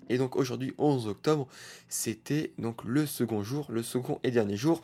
Et 0.09 0.19
donc 0.19 0.35
aujourd'hui 0.35 0.75
11 0.79 1.07
octobre, 1.07 1.47
c'était 1.89 2.53
donc 2.59 2.83
le 2.85 3.07
second 3.07 3.45
jour, 3.45 3.67
le 3.71 3.85
second 3.85 4.19
et 4.25 4.33
dernier 4.33 4.57
jour. 4.57 4.83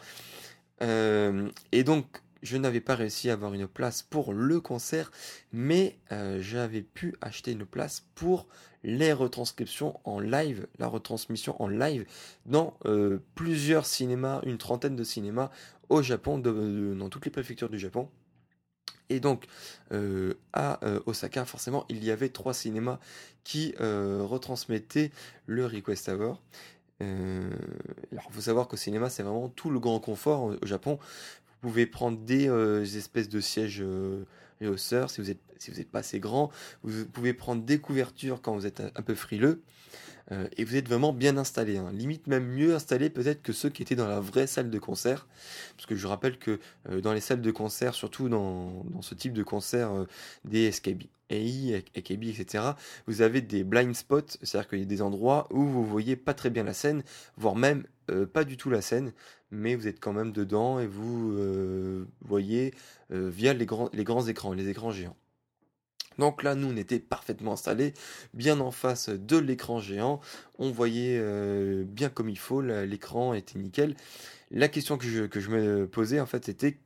et 0.80 1.84
donc 1.84 2.06
je 2.42 2.56
n'avais 2.56 2.80
pas 2.80 2.94
réussi 2.94 3.30
à 3.30 3.34
avoir 3.34 3.54
une 3.54 3.66
place 3.66 4.02
pour 4.02 4.32
le 4.32 4.60
concert, 4.60 5.10
mais 5.52 5.98
euh, 6.12 6.40
j'avais 6.40 6.82
pu 6.82 7.14
acheter 7.20 7.52
une 7.52 7.66
place 7.66 8.04
pour 8.14 8.46
les 8.82 9.12
retranscriptions 9.12 10.00
en 10.04 10.20
live, 10.20 10.66
la 10.78 10.86
retransmission 10.86 11.60
en 11.62 11.68
live 11.68 12.06
dans 12.46 12.78
euh, 12.86 13.18
plusieurs 13.34 13.84
cinémas, 13.84 14.40
une 14.44 14.58
trentaine 14.58 14.96
de 14.96 15.04
cinémas 15.04 15.50
au 15.90 16.02
Japon, 16.02 16.38
dans 16.38 17.08
toutes 17.08 17.24
les 17.24 17.30
préfectures 17.30 17.68
du 17.68 17.78
Japon. 17.78 18.08
Et 19.10 19.18
donc, 19.18 19.46
euh, 19.92 20.34
à 20.52 20.78
Osaka, 21.06 21.44
forcément, 21.44 21.84
il 21.88 22.04
y 22.04 22.12
avait 22.12 22.28
trois 22.28 22.54
cinémas 22.54 23.00
qui 23.42 23.74
retransmettaient 23.76 25.10
le 25.46 25.66
Request 25.66 26.10
Hour. 26.10 26.40
alors, 27.00 28.28
il 28.28 28.32
faut 28.32 28.40
savoir 28.40 28.68
qu'au 28.68 28.76
cinéma, 28.76 29.10
c'est 29.10 29.24
vraiment 29.24 29.48
tout 29.48 29.68
le 29.68 29.80
grand 29.80 29.98
confort 29.98 30.44
au 30.44 30.66
Japon. 30.66 31.00
Vous 31.62 31.68
pouvez 31.68 31.86
prendre 31.86 32.18
des, 32.18 32.48
euh, 32.48 32.82
espèces 32.84 33.28
de 33.28 33.40
sièges 33.40 33.82
euh, 33.82 34.24
réhausseurs 34.60 35.10
si 35.10 35.20
vous 35.20 35.30
êtes 35.30 35.40
si 35.58 35.70
vous 35.70 35.76
n'êtes 35.76 35.90
pas 35.90 35.98
assez 36.00 36.20
grand. 36.20 36.50
Vous 36.82 37.04
pouvez 37.06 37.34
prendre 37.34 37.62
des 37.62 37.78
couvertures 37.78 38.40
quand 38.40 38.54
vous 38.54 38.66
êtes 38.66 38.80
un, 38.80 39.02
peu 39.02 39.14
frileux. 39.14 39.62
Euh, 40.32 40.48
et 40.56 40.64
vous 40.64 40.76
êtes 40.76 40.88
vraiment 40.88 41.12
bien 41.12 41.36
installé. 41.36 41.78
Hein. 41.78 41.90
Limite 41.92 42.26
même 42.26 42.46
mieux 42.46 42.74
installé 42.74 43.10
peut-être 43.10 43.42
que 43.42 43.52
ceux 43.52 43.68
qui 43.68 43.82
étaient 43.82 43.96
dans 43.96 44.08
la 44.08 44.20
vraie 44.20 44.46
salle 44.46 44.70
de 44.70 44.78
concert. 44.78 45.26
Parce 45.76 45.86
que 45.86 45.96
je 45.96 46.06
rappelle 46.06 46.38
que 46.38 46.58
dans 47.02 47.12
les 47.12 47.20
salles 47.20 47.40
de 47.40 47.50
concert, 47.50 47.94
surtout 47.94 48.28
dans, 48.28 48.84
ce 49.00 49.14
type 49.14 49.32
de 49.32 49.42
concert 49.42 49.90
des 50.44 50.70
SKB, 50.70 51.04
AI, 51.30 51.84
AKB, 51.96 52.24
etc., 52.24 52.64
vous 53.06 53.22
avez 53.22 53.40
des 53.40 53.64
blind 53.64 53.94
spots, 53.94 54.36
c'est-à-dire 54.42 54.68
qu'il 54.68 54.78
y 54.80 54.82
a 54.82 54.86
des 54.86 55.02
endroits 55.02 55.48
où 55.50 55.64
vous 55.64 55.84
voyez 55.84 56.16
pas 56.16 56.34
très 56.34 56.50
bien 56.50 56.64
la 56.64 56.74
scène, 56.74 57.02
voire 57.36 57.56
même 57.56 57.84
pas 58.32 58.44
du 58.44 58.56
tout 58.56 58.70
la 58.70 58.82
scène 58.82 59.12
mais 59.50 59.74
vous 59.74 59.88
êtes 59.88 60.00
quand 60.00 60.12
même 60.12 60.32
dedans 60.32 60.78
et 60.78 60.86
vous 60.86 61.32
euh, 61.32 62.06
voyez 62.22 62.74
euh, 63.12 63.28
via 63.30 63.52
les 63.52 63.66
grands 63.66 64.26
écrans, 64.26 64.52
les 64.52 64.68
écrans 64.68 64.90
géants. 64.90 65.16
Donc 66.20 66.42
là, 66.42 66.54
nous, 66.54 66.68
on 66.68 66.76
était 66.76 66.98
parfaitement 66.98 67.54
installés, 67.54 67.94
bien 68.34 68.60
en 68.60 68.70
face 68.70 69.08
de 69.08 69.38
l'écran 69.38 69.80
géant. 69.80 70.20
On 70.58 70.70
voyait 70.70 71.18
euh, 71.18 71.82
bien 71.84 72.10
comme 72.10 72.28
il 72.28 72.38
faut, 72.38 72.60
l'écran 72.60 73.32
était 73.32 73.58
nickel. 73.58 73.96
La 74.50 74.68
question 74.68 74.98
que 74.98 75.06
je, 75.06 75.50
me 75.50 75.86
posais, 75.86 76.20
en 76.20 76.26
fait, 76.26 76.44
c'était 76.44 76.76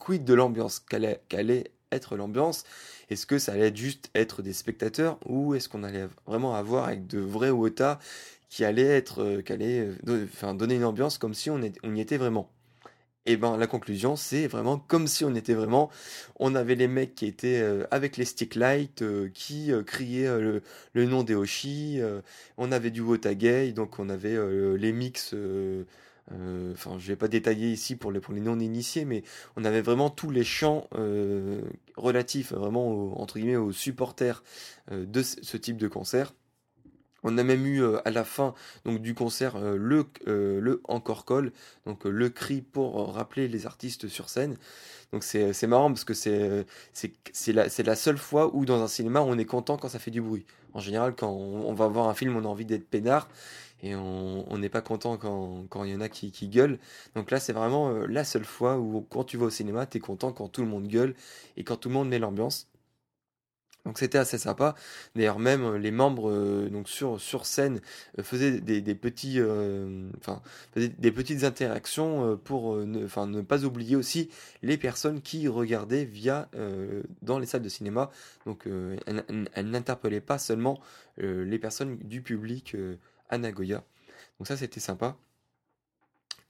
quid 0.00 0.24
de 0.24 0.34
l'ambiance? 0.34 0.80
Qu'allait 0.80 1.70
être 1.92 2.16
l'ambiance? 2.16 2.64
Est-ce 3.08 3.24
que 3.24 3.38
ça 3.38 3.52
allait 3.52 3.74
juste 3.74 4.10
être 4.16 4.42
des 4.42 4.52
spectateurs 4.52 5.20
ou 5.26 5.54
est-ce 5.54 5.68
qu'on 5.68 5.84
allait 5.84 6.08
vraiment 6.26 6.56
avoir 6.56 6.86
avec 6.86 7.06
de 7.06 7.20
vrais 7.20 7.50
WOTA 7.50 8.00
qui 8.48 8.64
allait 8.64 8.82
être, 8.82 9.22
euh, 9.22 9.42
qui 9.42 9.52
euh, 9.60 10.54
donner 10.54 10.74
une 10.74 10.84
ambiance 10.84 11.18
comme 11.18 11.34
si 11.34 11.50
on 11.50 11.62
y 11.62 12.00
était 12.00 12.16
vraiment? 12.16 12.50
Et 13.24 13.36
ben 13.36 13.56
la 13.56 13.68
conclusion, 13.68 14.16
c'est 14.16 14.48
vraiment 14.48 14.78
comme 14.78 15.06
si 15.06 15.24
on 15.24 15.34
était 15.34 15.54
vraiment. 15.54 15.90
On 16.40 16.54
avait 16.56 16.74
les 16.74 16.88
mecs 16.88 17.14
qui 17.14 17.26
étaient 17.26 17.60
euh, 17.60 17.84
avec 17.92 18.16
les 18.16 18.24
stick 18.24 18.56
lights, 18.56 19.04
qui 19.32 19.70
criaient 19.86 20.40
le, 20.40 20.62
nom 21.06 21.22
des 21.22 21.34
Hoshi. 21.34 22.00
on 22.58 22.72
avait 22.72 22.90
du 22.90 23.00
Wotagay, 23.00 23.72
donc 23.72 23.98
on 23.98 24.08
avait 24.08 24.36
les 24.76 24.92
mix. 24.92 25.34
Enfin, 26.72 26.98
je 26.98 27.06
vais 27.06 27.16
pas 27.16 27.28
détailler 27.28 27.70
ici 27.70 27.94
pour 27.94 28.10
les, 28.10 28.20
pour 28.20 28.34
les 28.34 28.40
non-initiés, 28.40 29.04
mais 29.04 29.22
on 29.56 29.64
avait 29.64 29.82
vraiment 29.82 30.10
tous 30.10 30.30
les 30.30 30.44
chants 30.44 30.88
relatifs 31.96 32.52
vraiment 32.52 33.20
entre 33.20 33.40
aux 33.56 33.72
supporters 33.72 34.42
de 34.90 35.22
ce 35.22 35.56
type 35.56 35.76
de 35.76 35.88
concert. 35.88 36.32
On 37.24 37.38
a 37.38 37.42
même 37.44 37.66
eu 37.66 37.82
euh, 37.82 37.98
à 38.04 38.10
la 38.10 38.24
fin 38.24 38.54
donc 38.84 39.00
du 39.00 39.14
concert 39.14 39.56
euh, 39.56 39.76
le, 39.76 40.06
euh, 40.26 40.60
le 40.60 40.80
encore 40.84 41.24
call, 41.24 41.52
donc 41.86 42.04
le 42.04 42.28
cri 42.30 42.62
pour 42.62 43.14
rappeler 43.14 43.48
les 43.48 43.66
artistes 43.66 44.08
sur 44.08 44.28
scène. 44.28 44.56
Donc 45.12 45.24
c'est 45.24 45.66
marrant 45.66 45.90
parce 45.90 46.04
que 46.04 46.14
c'est 46.14 46.66
c'est 46.94 47.52
la, 47.52 47.66
la 47.84 47.96
seule 47.96 48.16
fois 48.16 48.54
où 48.54 48.64
dans 48.64 48.82
un 48.82 48.88
cinéma 48.88 49.20
on 49.20 49.36
est 49.38 49.44
content 49.44 49.76
quand 49.76 49.88
ça 49.88 49.98
fait 49.98 50.10
du 50.10 50.22
bruit. 50.22 50.46
En 50.72 50.80
général 50.80 51.14
quand 51.14 51.30
on, 51.30 51.74
va 51.74 51.86
voir 51.88 52.08
un 52.08 52.14
film 52.14 52.34
on 52.36 52.44
a 52.44 52.48
envie 52.48 52.64
d'être 52.64 52.88
peinard 52.88 53.28
et 53.82 53.94
on 53.94 54.56
n'est 54.58 54.70
pas 54.70 54.80
content 54.80 55.18
quand, 55.18 55.66
quand 55.68 55.84
il 55.84 55.92
y 55.92 55.94
en 55.94 56.00
a 56.00 56.08
qui, 56.08 56.30
qui 56.32 56.48
gueulent. 56.48 56.78
Donc 57.14 57.30
là 57.30 57.40
c'est 57.40 57.52
vraiment 57.52 57.92
la 58.06 58.24
seule 58.24 58.46
fois 58.46 58.78
où 58.78 59.06
quand 59.10 59.24
tu 59.24 59.36
vas 59.36 59.46
au 59.46 59.50
cinéma 59.50 59.84
tu 59.84 59.98
es 59.98 60.00
content 60.00 60.32
quand 60.32 60.48
tout 60.48 60.62
le 60.62 60.68
monde 60.68 60.88
gueule 60.88 61.14
et 61.58 61.64
quand 61.64 61.76
tout 61.76 61.90
le 61.90 61.94
monde 61.94 62.08
met 62.08 62.18
l'ambiance. 62.18 62.71
Donc 63.84 63.98
c'était 63.98 64.18
assez 64.18 64.38
sympa. 64.38 64.74
D'ailleurs 65.16 65.40
même 65.40 65.64
euh, 65.64 65.78
les 65.78 65.90
membres 65.90 66.30
euh, 66.30 66.68
donc 66.70 66.88
sur 66.88 67.46
scène 67.46 67.80
euh, 68.18 68.22
faisaient 68.22 68.60
des, 68.60 68.94
petites 68.94 69.42
interactions 71.44 72.36
pour 72.44 72.76
ne 72.76 73.40
pas 73.40 73.64
oublier 73.64 73.96
aussi 73.96 74.30
les 74.62 74.76
personnes 74.76 75.20
qui 75.20 75.48
regardaient 75.48 76.04
via 76.04 76.48
dans 77.22 77.38
les 77.38 77.46
salles 77.46 77.62
de 77.62 77.68
cinéma. 77.68 78.10
Donc 78.46 78.66
elles, 79.06 79.24
elles 79.54 79.70
n'interpellaient 79.70 80.20
pas 80.20 80.38
seulement 80.38 80.80
les 81.18 81.58
personnes 81.58 81.98
du 81.98 82.22
public 82.22 82.76
à 83.28 83.38
Nagoya. 83.38 83.84
Donc 84.38 84.46
ça 84.46 84.56
c'était 84.56 84.80
sympa. 84.80 85.16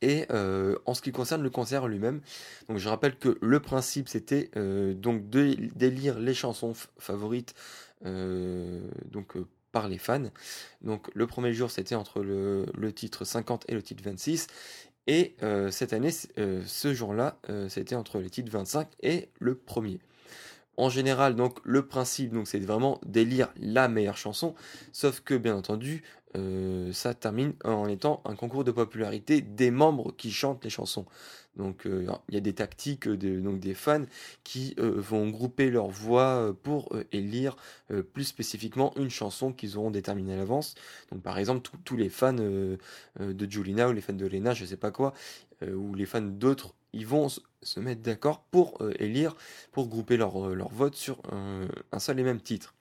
Et 0.03 0.27
euh, 0.31 0.77
en 0.85 0.95
ce 0.95 1.01
qui 1.01 1.13
concerne 1.13 1.43
le 1.43 1.51
concert 1.51 1.87
lui-même, 1.87 2.21
je 2.75 2.89
rappelle 2.89 3.17
que 3.17 3.39
le 3.41 3.61
principe 3.61 4.09
c'était 4.09 4.51
euh, 4.57 4.95
donc 4.95 5.31
d'élire 5.31 6.19
les 6.19 6.35
chansons 6.35 6.73
favorites 6.99 7.55
euh, 8.05 8.81
donc 9.11 9.35
par 9.71 9.89
les 9.89 9.99
fans. 9.99 10.31
Donc 10.83 11.09
le 11.15 11.27
premier 11.29 11.55
jour 11.55 11.71
c'était 11.71 11.95
entre 11.95 12.23
le, 12.23 12.67
le, 12.77 12.93
titre 12.93 13.25
50 13.25 13.65
et 13.69 13.75
le 13.75 13.83
titre 13.83 14.03
26 14.05 14.49
et 15.07 15.35
cette 15.71 15.93
année 15.93 16.11
ce 16.13 16.95
jour-là 16.95 17.39
c'était 17.69 17.97
entre 17.97 18.19
le 18.19 18.29
titre 18.31 18.53
25 18.53 18.89
et 19.03 19.31
le 19.41 19.57
premier. 19.57 19.99
En 20.77 20.89
général, 20.89 21.37
donc 21.37 21.59
le 21.65 21.87
principe, 21.87 22.35
c'est 22.45 22.59
vraiment 22.59 22.99
d'élire 23.05 23.53
la 23.61 23.89
meilleure 23.89 24.17
chanson, 24.17 24.55
sauf 24.93 25.21
que 25.21 25.35
bien 25.35 25.55
entendu, 25.55 26.03
euh, 26.37 26.93
ça 26.93 27.13
termine 27.13 27.53
en 27.63 27.89
étant 27.89 28.23
un 28.25 28.35
concours 28.35 28.65
de 28.65 28.71
popularité 28.71 29.43
des 29.43 29.71
membres 29.71 30.15
qui 30.17 30.31
chantent 30.31 30.65
les 30.65 30.71
chansons. 30.71 31.05
Donc 31.57 31.85
euh, 31.85 32.07
il 32.31 32.35
y 32.35 32.39
a 32.39 32.41
des 32.41 32.55
tactiques 32.55 33.07
de, 33.07 33.39
donc 33.39 33.61
des 33.61 33.75
fans 33.75 34.05
qui 34.43 34.75
euh, 34.79 34.95
vont 34.97 35.29
grouper 35.29 35.71
leurs 35.71 35.89
voix 35.89 36.57
pour 36.63 36.97
élire 37.13 37.57
plus 38.15 38.25
spécifiquement 38.25 38.95
une 38.97 39.11
chanson 39.11 39.53
qu'ils 39.53 39.77
auront 39.77 39.91
déterminée 39.91 40.33
à 40.33 40.37
l'avance. 40.37 40.75
Donc 41.11 41.23
par 41.23 41.39
exemple 41.39 41.71
tous 41.85 41.97
les 41.97 42.09
fans 42.09 42.33
de 42.33 42.79
Julina 43.21 43.91
ou 43.91 43.93
les 43.93 44.01
fans 44.01 44.15
de 44.15 44.27
Lena, 44.27 44.55
je 44.55 44.65
sais 44.65 44.79
pas 44.79 44.91
quoi, 44.91 45.13
ou 45.63 45.95
les 45.95 46.07
fans 46.07 46.23
d'autres, 46.23 46.75
ils 46.95 47.07
vont 47.07 47.29
se 47.63 47.81
mettre 47.81 48.03
d'accord 48.03 48.43
pour 48.51 48.79
élire, 48.99 49.37
pour 49.71 49.89
grouper 49.89 50.17
leur, 50.17 50.55
leur 50.55 50.69
vote 50.69 50.95
sur 50.95 51.23
un 51.31 51.99
seul 51.99 52.19
et 52.21 52.23
même 52.23 52.41
titre. 52.41 52.75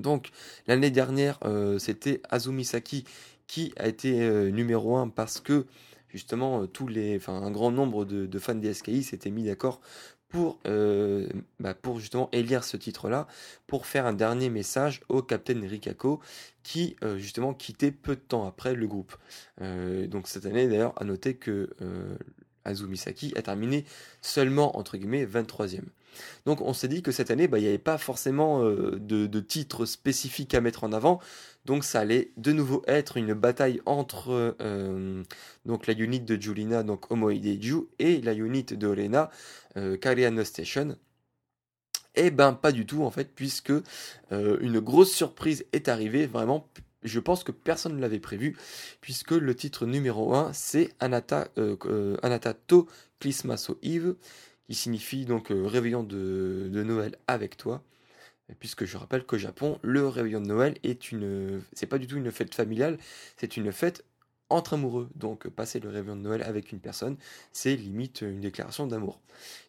Donc 0.00 0.30
l'année 0.66 0.90
dernière, 0.90 1.38
euh, 1.44 1.78
c'était 1.78 2.20
Azumi 2.28 2.64
Saki 2.64 3.04
qui 3.46 3.72
a 3.76 3.88
été 3.88 4.22
euh, 4.22 4.50
numéro 4.50 4.96
1 4.96 5.08
parce 5.08 5.40
que 5.40 5.66
justement 6.08 6.62
euh, 6.62 6.66
tous 6.66 6.88
les, 6.88 7.16
enfin 7.16 7.34
un 7.34 7.50
grand 7.50 7.70
nombre 7.70 8.04
de, 8.04 8.38
fans 8.38 8.54
des 8.54 8.74
SKI 8.74 9.02
s'étaient 9.02 9.30
mis 9.30 9.44
d'accord 9.44 9.80
pour, 10.28 10.60
bah, 11.58 11.74
pour 11.74 11.98
justement 11.98 12.28
élire 12.30 12.62
ce 12.62 12.76
titre-là, 12.76 13.26
pour 13.66 13.84
faire 13.84 14.06
un 14.06 14.12
dernier 14.12 14.48
message 14.48 15.00
au 15.08 15.22
Captain 15.22 15.60
Rikako 15.60 16.20
qui 16.62 16.94
justement 17.16 17.52
quittait 17.52 17.90
peu 17.90 18.14
de 18.14 18.20
temps 18.20 18.46
après 18.46 18.76
le 18.76 18.86
groupe. 18.86 19.16
donc 19.58 20.28
cette 20.28 20.46
année 20.46 20.68
d'ailleurs, 20.68 20.94
à 21.02 21.04
noter 21.04 21.34
que 21.34 21.68
Azumi 22.64 22.96
Saki 22.96 23.32
a 23.36 23.42
terminé 23.42 23.84
seulement 24.22 24.78
entre 24.78 24.96
guillemets 24.96 25.26
23e. 25.26 25.84
Donc 26.46 26.60
on 26.60 26.72
s'est 26.72 26.88
dit 26.88 27.02
que 27.02 27.12
cette 27.12 27.30
année, 27.30 27.48
bah, 27.48 27.58
il 27.58 27.62
n'y 27.62 27.68
avait 27.68 27.78
pas 27.78 27.98
forcément 27.98 28.62
euh, 28.62 28.98
de, 28.98 29.40
titres 29.40 29.86
spécifiques 29.86 30.54
à 30.54 30.60
mettre 30.60 30.84
en 30.84 30.92
avant. 30.92 31.20
Donc 31.64 31.84
ça 31.84 32.00
allait 32.00 32.32
de 32.36 32.52
nouveau 32.52 32.82
être 32.86 33.16
une 33.16 33.34
bataille 33.34 33.80
entre 33.86 34.56
euh, 34.60 35.22
donc 35.66 35.86
la 35.86 35.94
unit 35.94 36.20
de 36.20 36.40
Julina, 36.40 36.82
donc 36.82 37.10
Omoideju, 37.10 37.88
et 37.98 38.20
la 38.20 38.34
unit 38.34 38.64
de 38.64 38.86
Olena, 38.86 39.30
euh, 39.76 39.96
Station. 40.44 40.96
Eh 42.16 42.30
ben 42.30 42.52
pas 42.54 42.72
du 42.72 42.86
tout 42.86 43.04
en 43.04 43.10
fait, 43.10 43.30
puisque 43.34 43.72
une 44.32 44.80
grosse 44.80 45.12
surprise 45.12 45.64
est 45.72 45.88
arrivée, 45.88 46.26
vraiment 46.26 46.66
je 47.02 47.20
pense 47.20 47.44
que 47.44 47.52
personne 47.52 47.96
ne 47.96 48.00
l'avait 48.00 48.20
prévu, 48.20 48.56
puisque 49.00 49.32
le 49.32 49.54
titre 49.54 49.86
numéro 49.86 50.34
1, 50.34 50.52
c'est 50.52 50.90
Anata, 51.00 51.48
Anatato 52.22 52.88
Christmas 53.20 53.70
Eve, 53.82 54.14
qui 54.70 54.74
signifie 54.74 55.24
donc 55.24 55.50
euh, 55.50 55.66
réveillon 55.66 56.04
de, 56.04 56.70
Noël 56.72 57.16
avec 57.26 57.56
toi. 57.56 57.82
Puisque 58.60 58.84
je 58.84 58.96
rappelle 58.96 59.24
qu'au 59.24 59.38
Japon, 59.38 59.78
le 59.82 60.06
réveillon 60.08 60.40
de 60.40 60.46
Noël 60.46 60.76
est 60.82 61.12
une, 61.12 61.62
c'est 61.72 61.86
pas 61.86 61.98
du 61.98 62.06
tout 62.06 62.16
une 62.16 62.32
fête 62.32 62.54
familiale, 62.54 62.98
c'est 63.36 63.56
une 63.56 63.70
fête 63.72 64.04
entre 64.48 64.74
amoureux. 64.74 65.08
Donc 65.14 65.48
passer 65.48 65.80
le 65.80 65.88
réveillon 65.88 66.16
de 66.16 66.22
Noël 66.22 66.42
avec 66.42 66.72
une 66.72 66.80
personne, 66.80 67.16
c'est 67.52 67.76
limite 67.76 68.22
une 68.22 68.40
déclaration 68.40 68.86
d'amour. 68.86 69.20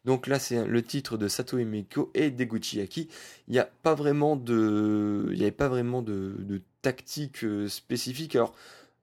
Donc 0.06 0.28
là 0.28 0.39
c'est 0.39 0.65
le 0.65 0.82
titre 0.82 1.17
de 1.17 1.28
Sato 1.28 1.58
Emiko 1.58 2.12
et 2.13 2.32
d'Eguchiyaki. 2.32 3.08
Il 3.48 3.54
n'y 3.54 3.60
a 3.60 3.70
pas 3.84 3.96
vraiment 3.96 4.36
de, 4.36 5.28
il 5.32 5.38
n'y 5.38 5.44
avait 5.44 5.52
pas 5.52 5.70
vraiment 5.70 6.02
de, 6.02 6.62
tactique 6.82 7.44
euh, 7.44 7.67
spécifique. 7.67 8.36
Alors 8.36 8.54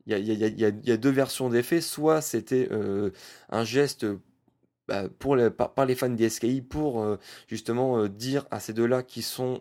il 0.07 0.17
y 0.17 0.65
a, 0.65 0.97
deux 0.97 1.11
versions 1.11 1.51
d'effets. 1.51 1.81
Soit 1.83 2.23
c'était 2.23 2.69
euh, 2.73 3.11
un 3.51 3.65
geste 3.65 4.07
bah, 4.87 5.05
pour 5.19 5.37
par, 5.55 5.85
les 5.85 5.95
fans 5.95 6.09
des 6.09 6.31
SKI 6.31 6.63
pour 6.63 7.03
euh, 7.03 7.19
justement 7.47 8.07
dire 8.07 8.47
à 8.51 8.59
ces 8.59 8.73
deux-là 8.73 9.03
qui 9.03 9.21
sont 9.21 9.61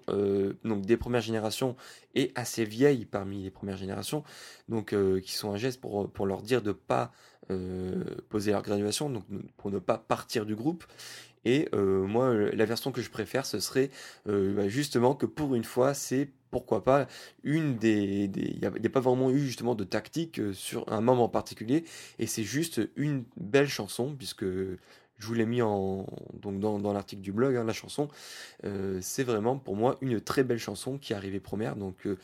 donc 0.63 0.85
des 0.85 0.95
premières 0.95 1.21
générations 1.21 1.75
et 2.15 2.31
assez 2.35 2.63
vieilles 2.63 3.05
parmi 3.05 3.43
les 3.43 3.51
premières 3.51 3.75
générations, 3.75 4.23
donc 4.69 4.95
qui 5.21 5.33
sont 5.33 5.51
un 5.51 5.57
geste 5.57 5.81
pour, 5.81 6.09
pour 6.09 6.25
leur 6.25 6.41
dire 6.41 6.61
de 6.61 6.71
pas 6.71 7.11
poser 8.29 8.51
leur 8.51 8.61
graduation, 8.61 9.09
donc 9.09 9.25
pour 9.57 9.69
ne 9.69 9.79
pas 9.79 9.97
partir 9.97 10.45
du 10.45 10.55
groupe. 10.55 10.85
Et 11.43 11.67
moi, 11.73 12.33
la 12.33 12.65
version 12.65 12.93
que 12.93 13.01
je 13.01 13.09
préfère, 13.09 13.45
ce 13.45 13.59
serait 13.59 13.91
bah, 14.25 14.69
justement 14.69 15.13
que 15.13 15.25
pour 15.25 15.55
une 15.55 15.65
fois, 15.65 15.93
c'est 15.93 16.29
pourquoi 16.51 16.83
pas 16.83 17.07
une 17.43 17.77
des 17.77 18.29
il 18.35 18.59
n'y 18.59 18.87
a, 18.87 18.89
pas 18.89 18.99
vraiment 18.99 19.29
eu 19.29 19.39
justement 19.39 19.75
de 19.75 19.83
tactique 19.83 20.41
sur 20.53 20.91
un 20.91 21.01
moment 21.01 21.29
particulier 21.29 21.83
et 22.19 22.27
c'est 22.27 22.43
juste 22.43 22.81
une 22.95 23.23
belle 23.37 23.67
chanson 23.67 24.15
puisque 24.17 24.45
je 25.19 25.27
vous 25.27 25.33
l'ai 25.33 25.45
mis 25.45 25.61
en, 25.61 26.05
donc 26.33 26.59
dans, 26.59 26.79
dans 26.79 26.93
l'article 26.93 27.21
du 27.21 27.31
blog, 27.31 27.55
hein, 27.55 27.63
la 27.63 27.73
chanson. 27.73 28.07
Euh, 28.63 28.99
c'est 29.01 29.23
vraiment 29.23 29.57
pour 29.57 29.75
moi 29.75 29.97
une 30.01 30.21
très 30.21 30.43
belle 30.43 30.59
chanson 30.59 30.97
qui 30.97 31.13
est 31.13 31.15
arrivée 31.15 31.39
première. 31.39 31.75
Donc 31.75 32.05
euh, 32.05 32.17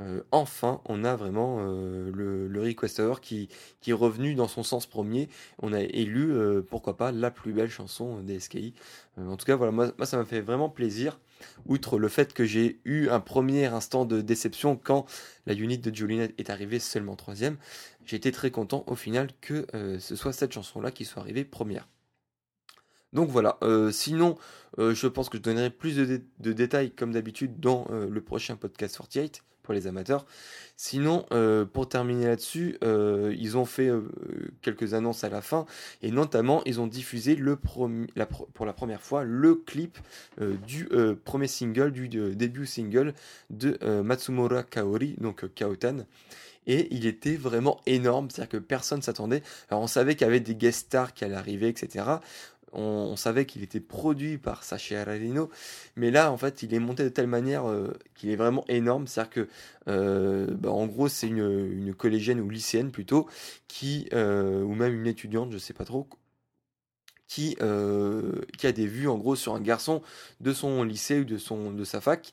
euh, 0.00 0.22
enfin, 0.30 0.80
on 0.86 1.04
a 1.04 1.16
vraiment 1.16 1.60
le, 1.62 2.48
le 2.48 2.62
requester 2.62 3.12
qui, 3.20 3.48
est 3.86 3.92
revenu 3.92 4.34
dans 4.34 4.48
son 4.48 4.62
sens 4.62 4.86
premier. 4.86 5.28
On 5.60 5.72
a 5.72 5.80
élu, 5.80 6.34
pourquoi 6.68 6.96
pas, 6.96 7.12
la 7.12 7.30
plus 7.30 7.52
belle 7.52 7.70
chanson 7.70 8.20
des 8.20 8.40
SKI. 8.40 8.74
en 9.18 9.36
tout 9.36 9.44
cas, 9.44 9.56
voilà, 9.56 9.72
moi, 9.72 10.06
ça 10.06 10.16
m'a 10.16 10.24
fait 10.24 10.40
vraiment 10.40 10.68
plaisir. 10.68 11.20
Outre 11.66 11.98
le 11.98 12.08
fait 12.08 12.32
que 12.32 12.44
j'ai 12.44 12.80
eu 12.84 13.08
un 13.08 13.20
premier 13.20 13.66
instant 13.66 14.04
de 14.04 14.20
déception 14.20 14.76
quand 14.76 15.06
la 15.46 15.54
unit 15.54 15.78
de 15.78 15.94
Julien 15.94 16.28
est 16.38 16.50
arrivée 16.50 16.78
seulement 16.78 17.16
troisième, 17.16 17.56
j'ai 18.04 18.16
été 18.16 18.32
très 18.32 18.50
content 18.50 18.84
au 18.86 18.94
final 18.94 19.28
que 19.40 19.66
ce 19.98 20.16
soit 20.16 20.32
cette 20.32 20.52
chanson-là 20.52 20.90
qui 20.90 21.04
soit 21.04 21.22
arrivée 21.22 21.44
première. 21.44 21.86
Donc 23.12 23.28
voilà, 23.28 23.58
euh, 23.62 23.90
sinon, 23.90 24.36
euh, 24.78 24.94
je 24.94 25.06
pense 25.06 25.28
que 25.28 25.36
je 25.36 25.42
donnerai 25.42 25.70
plus 25.70 25.96
de, 25.96 26.52
détails 26.52 26.90
comme 26.92 27.12
d'habitude 27.12 27.60
dans 27.60 27.86
euh, 27.90 28.08
le 28.08 28.20
prochain 28.22 28.56
podcast 28.56 28.96
48 28.96 29.42
pour 29.62 29.74
les 29.74 29.86
amateurs. 29.86 30.26
Sinon, 30.76 31.26
pour 31.72 31.88
terminer 31.88 32.26
là-dessus, 32.26 32.78
ils 32.82 33.56
ont 33.56 33.64
fait 33.64 33.90
quelques 34.62 34.94
annonces 34.94 35.22
à 35.22 35.28
la 35.28 35.40
fin 35.40 35.66
et 36.02 36.10
notamment 36.10 36.62
ils 36.64 36.80
ont 36.80 36.86
diffusé 36.86 37.36
le 37.36 37.56
pour 37.56 37.88
la 38.66 38.72
première 38.72 39.02
fois 39.02 39.22
le 39.22 39.54
clip 39.54 39.98
du 40.66 40.88
premier 41.24 41.46
single, 41.46 41.92
du 41.92 42.08
début 42.08 42.66
single 42.66 43.14
de 43.50 43.78
Matsumura 44.02 44.62
Kaori, 44.64 45.14
donc 45.20 45.52
Kaotan 45.54 46.06
et 46.66 46.86
il 46.94 47.06
était 47.06 47.34
vraiment 47.34 47.80
énorme, 47.86 48.30
c'est-à-dire 48.30 48.50
que 48.50 48.56
personne 48.56 49.02
s'attendait. 49.02 49.42
Alors 49.68 49.82
on 49.82 49.88
savait 49.88 50.14
qu'il 50.14 50.26
y 50.26 50.30
avait 50.30 50.38
des 50.38 50.54
guest 50.54 50.86
stars 50.86 51.12
qui 51.12 51.24
allaient 51.24 51.34
arriver, 51.34 51.68
etc 51.68 52.04
on, 52.72 53.16
savait 53.16 53.46
qu'il 53.46 53.62
était 53.62 53.80
produit 53.80 54.38
par 54.38 54.64
Sacha 54.64 55.00
Ararino, 55.00 55.50
mais 55.96 56.10
là, 56.10 56.32
en 56.32 56.36
fait, 56.36 56.62
il 56.62 56.74
est 56.74 56.78
monté 56.78 57.04
de 57.04 57.08
telle 57.08 57.26
manière 57.26 57.68
euh, 57.68 57.92
qu'il 58.14 58.30
est 58.30 58.36
vraiment 58.36 58.64
énorme. 58.68 59.06
C'est-à-dire 59.06 59.30
que, 59.30 59.48
euh, 59.88 60.46
bah, 60.50 60.70
en 60.70 60.86
gros, 60.86 61.08
c'est 61.08 61.28
une, 61.28 61.94
collégienne 61.94 62.40
ou 62.40 62.48
lycéenne 62.50 62.90
plutôt, 62.90 63.28
qui, 63.68 64.08
euh, 64.12 64.62
ou 64.62 64.74
même 64.74 64.94
une 64.94 65.06
étudiante, 65.06 65.52
je 65.52 65.58
sais 65.58 65.74
pas 65.74 65.84
trop, 65.84 66.08
qui, 67.32 67.56
euh, 67.62 68.42
qui 68.58 68.66
a 68.66 68.72
des 68.72 68.86
vues 68.86 69.08
en 69.08 69.16
gros 69.16 69.36
sur 69.36 69.54
un 69.54 69.60
garçon 69.60 70.02
de 70.42 70.52
son 70.52 70.84
lycée 70.84 71.20
ou 71.20 71.24
de, 71.24 71.38
son, 71.38 71.72
de 71.72 71.82
sa 71.82 72.02
fac. 72.02 72.30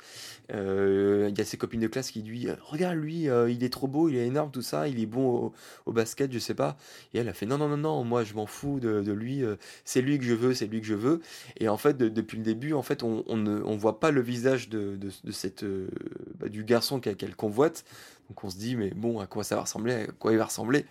Euh, 0.54 1.28
il 1.30 1.38
y 1.38 1.42
a 1.42 1.46
ses 1.46 1.56
copines 1.56 1.80
de 1.80 1.88
classe 1.88 2.12
qui 2.12 2.22
lui 2.22 2.48
Regarde, 2.62 2.98
lui, 2.98 3.30
euh, 3.30 3.50
il 3.50 3.64
est 3.64 3.72
trop 3.72 3.88
beau, 3.88 4.10
il 4.10 4.18
est 4.18 4.28
énorme, 4.28 4.52
tout 4.52 4.62
ça, 4.62 4.90
il 4.90 5.00
est 5.00 5.06
bon 5.06 5.54
au, 5.86 5.94
basket, 5.94 6.34
je 6.34 6.40
sais 6.40 6.54
pas. 6.54 6.76
Et 7.14 7.20
elle 7.20 7.30
a 7.30 7.34
fait 7.34 7.46
Non, 7.46 7.58
non, 7.58 7.70
non, 7.70 7.78
non, 7.78 8.04
moi 8.04 8.26
je 8.26 8.34
m'en 8.34 8.46
fous 8.46 8.82
de, 8.82 9.10
lui, 9.14 9.42
c'est 9.86 10.02
lui 10.02 10.20
que 10.20 10.26
je 10.26 10.34
veux, 10.34 10.54
c'est 10.54 10.68
lui 10.68 10.82
que 10.82 10.88
je 10.88 10.96
veux. 10.96 11.22
Et 11.62 11.70
en 11.70 11.78
fait, 11.78 11.98
depuis 11.98 12.36
le 12.36 12.44
début, 12.44 12.74
en 12.74 12.82
fait, 12.82 13.02
on, 13.02 13.24
ne 13.38 13.62
on 13.62 13.78
voit 13.78 14.02
pas 14.02 14.12
le 14.12 14.20
visage 14.20 14.68
de, 14.68 14.98
de 14.98 15.32
cette, 15.32 15.64
bah, 16.40 16.50
du 16.50 16.66
garçon 16.66 17.00
qu'elle 17.00 17.38
convoite. 17.38 17.86
Donc 18.30 18.44
on 18.44 18.50
se 18.50 18.58
dit 18.58 18.76
Mais 18.76 18.90
bon, 18.90 19.22
à 19.22 19.28
quoi 19.28 19.46
ça 19.46 19.56
va 19.56 19.62
ressembler? 19.62 19.94
À 19.94 20.08
quoi 20.08 20.34
il 20.34 20.38
va 20.38 20.46
ressembler? 20.46 20.86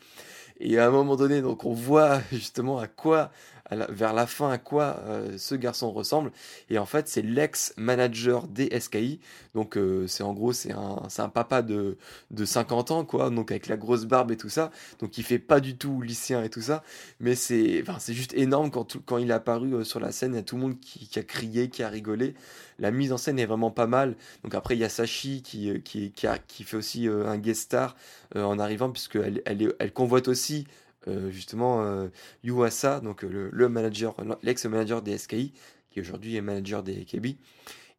Et 0.61 0.79
à 0.79 0.87
un 0.87 0.91
moment 0.91 1.17
donné, 1.17 1.41
donc 1.41 1.65
on 1.65 1.73
voit 1.73 2.21
justement 2.33 2.79
à 2.79 2.89
quoi 2.89 3.31
vers 3.71 4.13
la 4.13 4.27
fin 4.27 4.51
à 4.51 4.59
quoi 4.59 5.03
ce 5.37 5.55
garçon 5.55 5.93
ressemble. 5.93 6.33
Et 6.71 6.79
en 6.79 6.87
fait, 6.87 7.09
c'est 7.09 7.23
l'ex-manager 7.23 8.47
des 8.49 8.69
SKI. 8.79 9.21
Donc, 9.55 9.79
c'est 10.07 10.23
en 10.23 10.33
gros, 10.33 10.53
c'est 10.53 10.73
un, 10.73 11.03
un 11.19 11.29
papa 11.29 11.63
de, 11.63 11.97
de 12.31 12.45
50 12.45 12.91
ans, 12.91 13.05
quoi. 13.05 13.31
Donc, 13.31 13.51
avec 13.51 13.67
la 13.67 13.77
grosse 13.77 14.05
barbe 14.05 14.31
et 14.31 14.37
tout 14.37 14.49
ça. 14.49 14.71
Donc, 15.01 15.19
il 15.19 15.25
fait 15.25 15.39
pas 15.39 15.61
du 15.61 15.77
tout 15.77 16.01
lycéen 16.01 16.43
et 16.43 16.51
tout 16.51 16.63
ça. 16.63 16.83
Mais 17.21 17.35
c'est 17.35 17.83
enfin, 17.87 17.99
juste 18.13 18.35
énorme 18.35 18.71
quand, 18.71 18.97
quand 19.05 19.19
il 19.19 19.31
est 19.31 19.35
apparu 19.35 19.85
sur 19.85 20.01
la 20.01 20.13
scène. 20.13 20.33
Il 20.33 20.37
y 20.37 20.41
a 20.41 20.43
tout 20.43 20.57
le 20.57 20.63
monde 20.63 20.81
qui, 20.81 21.19
a 21.19 21.23
crié, 21.23 21.69
qui 21.69 21.83
a 21.83 21.89
rigolé. 21.89 22.35
La 22.79 22.91
mise 22.91 23.13
en 23.13 23.19
scène 23.19 23.39
est 23.39 23.47
vraiment 23.47 23.71
pas 23.71 23.87
mal. 23.87 24.17
Donc 24.45 24.55
après, 24.55 24.77
il 24.77 24.81
y 24.81 24.85
a 24.85 24.89
Sachi 24.89 25.43
qui, 25.43 25.71
euh, 25.71 25.79
qui, 25.79 26.13
qui, 26.13 26.65
fait 26.65 26.77
aussi 26.77 27.09
euh, 27.09 27.27
un 27.27 27.39
guest 27.39 27.63
star 27.63 27.97
euh, 28.37 28.43
en 28.45 28.59
arrivant, 28.59 28.91
puisqu'elle 28.91 29.43
elle, 29.45 29.75
elle 29.79 29.93
convoite 29.93 30.29
aussi 30.29 30.67
justement 31.31 32.09
Yuasa, 32.45 33.01
donc 33.01 33.23
le, 33.23 33.69
manager, 33.69 34.15
l'ex-manager 34.43 35.03
des 35.03 35.19
SKI, 35.19 35.53
qui 35.91 36.01
aujourd'hui 36.01 36.37
est 36.37 36.41
manager 36.41 36.83
des 36.83 37.05
KB. 37.05 37.37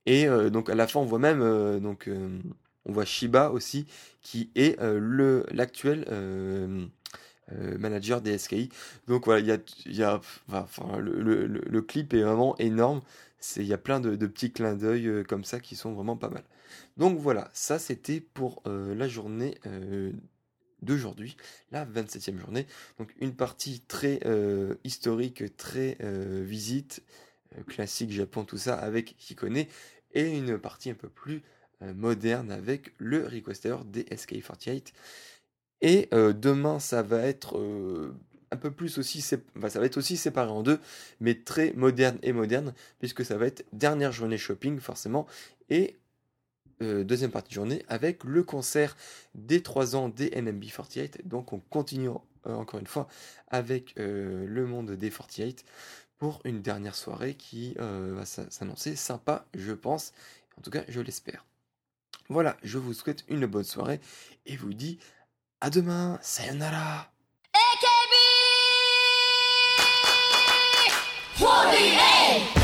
Et 0.06 0.28
donc 0.50 0.70
à 0.70 0.76
la 0.76 0.88
fin, 0.88 1.00
on 1.00 1.06
voit 1.06 1.20
même 1.20 1.80
donc 1.80 2.10
on 2.86 2.92
voit 2.92 3.06
Shiba 3.06 3.52
aussi, 3.52 3.86
qui 4.22 4.52
est 4.56 4.80
le 4.82 5.46
l'actuel 5.52 6.06
manager 7.78 8.22
des 8.22 8.38
SKI. 8.38 8.70
Donc 9.08 9.26
voilà, 9.26 9.40
il 9.40 9.48
y 9.48 9.52
a, 9.52 9.58
y 9.86 10.04
a 10.04 10.22
enfin, 10.52 10.98
le, 11.00 11.22
le, 11.22 11.48
le, 11.48 11.82
clip 11.82 12.14
est 12.14 12.22
vraiment 12.22 12.58
énorme. 12.58 13.02
Il 13.58 13.64
y 13.64 13.74
a 13.74 13.78
plein 13.78 14.00
de, 14.00 14.16
petits 14.28 14.52
clins 14.52 14.76
d'œil 14.76 15.08
euh, 15.08 15.24
comme 15.24 15.44
ça 15.44 15.60
qui 15.60 15.76
sont 15.76 15.94
vraiment 15.94 16.18
pas 16.18 16.30
mal. 16.30 16.44
Donc 16.98 17.18
voilà, 17.18 17.50
ça 17.54 17.80
c'était 17.80 18.20
pour 18.20 18.62
euh, 18.68 18.94
la 18.96 19.08
journée 19.08 19.58
euh, 19.66 20.12
d'aujourd'hui, 20.82 21.38
la 21.72 21.86
27e 21.86 22.40
journée. 22.40 22.66
Donc 22.98 23.14
une 23.20 23.36
partie 23.36 23.82
très 23.82 24.20
historique, 24.84 25.56
très 25.58 25.98
visite, 26.44 27.04
classique 27.68 28.12
Japon, 28.12 28.46
tout 28.46 28.58
ça, 28.58 28.76
avec 28.76 29.16
Hikone, 29.30 29.66
et 30.14 30.38
une 30.38 30.58
partie 30.58 30.90
un 30.90 30.96
peu 30.96 31.10
plus 31.10 31.44
moderne 31.82 32.52
avec 32.52 32.94
le 32.98 33.26
requester 33.26 33.76
des 33.86 34.04
SK48. 34.04 34.94
Et 35.82 36.10
demain, 36.12 36.80
ça 36.80 37.04
va 37.04 37.22
être 37.22 37.58
un 38.52 38.58
peu 38.58 38.72
plus 38.72 38.98
aussi, 38.98 39.22
ça 39.22 39.38
va 39.56 39.86
être 39.86 39.98
aussi 39.98 40.18
séparé 40.18 40.50
en 40.50 40.64
deux, 40.64 40.80
mais 41.20 41.36
très 41.36 41.72
moderne 41.74 42.18
et 42.24 42.34
moderne, 42.34 42.74
puisque 42.98 43.24
ça 43.24 43.38
va 43.38 43.46
être 43.46 43.64
dernière 43.74 44.12
journée 44.12 44.40
shopping 44.40 44.80
forcément, 44.80 45.28
et 45.70 45.99
euh, 46.82 47.04
deuxième 47.04 47.32
partie 47.32 47.50
de 47.50 47.56
journée 47.56 47.86
avec 47.88 48.24
le 48.24 48.44
concert 48.44 48.96
des 49.36 49.62
3 49.62 49.96
ans 49.96 50.10
des 50.10 50.30
NMB48. 50.30 51.26
Donc 51.28 51.54
on 51.54 51.60
continue 51.60 52.10
euh, 52.10 52.54
encore 52.54 52.80
une 52.80 52.88
fois 52.88 53.08
avec 53.50 53.94
euh, 54.00 54.46
le 54.48 54.66
monde 54.66 54.92
des 54.92 55.10
48 55.10 55.66
pour 56.18 56.42
une 56.44 56.62
dernière 56.62 56.96
soirée 56.96 57.36
qui 57.36 57.76
va 57.78 58.26
s'annoncer 58.26 58.98
sympa, 58.98 59.46
je 59.54 59.72
pense. 59.72 60.12
En 60.58 60.62
tout 60.62 60.70
cas, 60.70 60.84
je 60.90 61.00
l'espère. 61.00 61.46
Voilà, 62.28 62.58
je 62.62 62.78
vous 62.78 62.94
souhaite 62.94 63.24
une 63.30 63.46
bonne 63.46 63.64
soirée 63.64 64.02
et 64.46 64.58
vous 64.58 64.74
dis 64.74 65.00
à 65.62 65.70
demain. 65.70 66.20
Sayonara. 66.22 67.10
48 71.40 72.59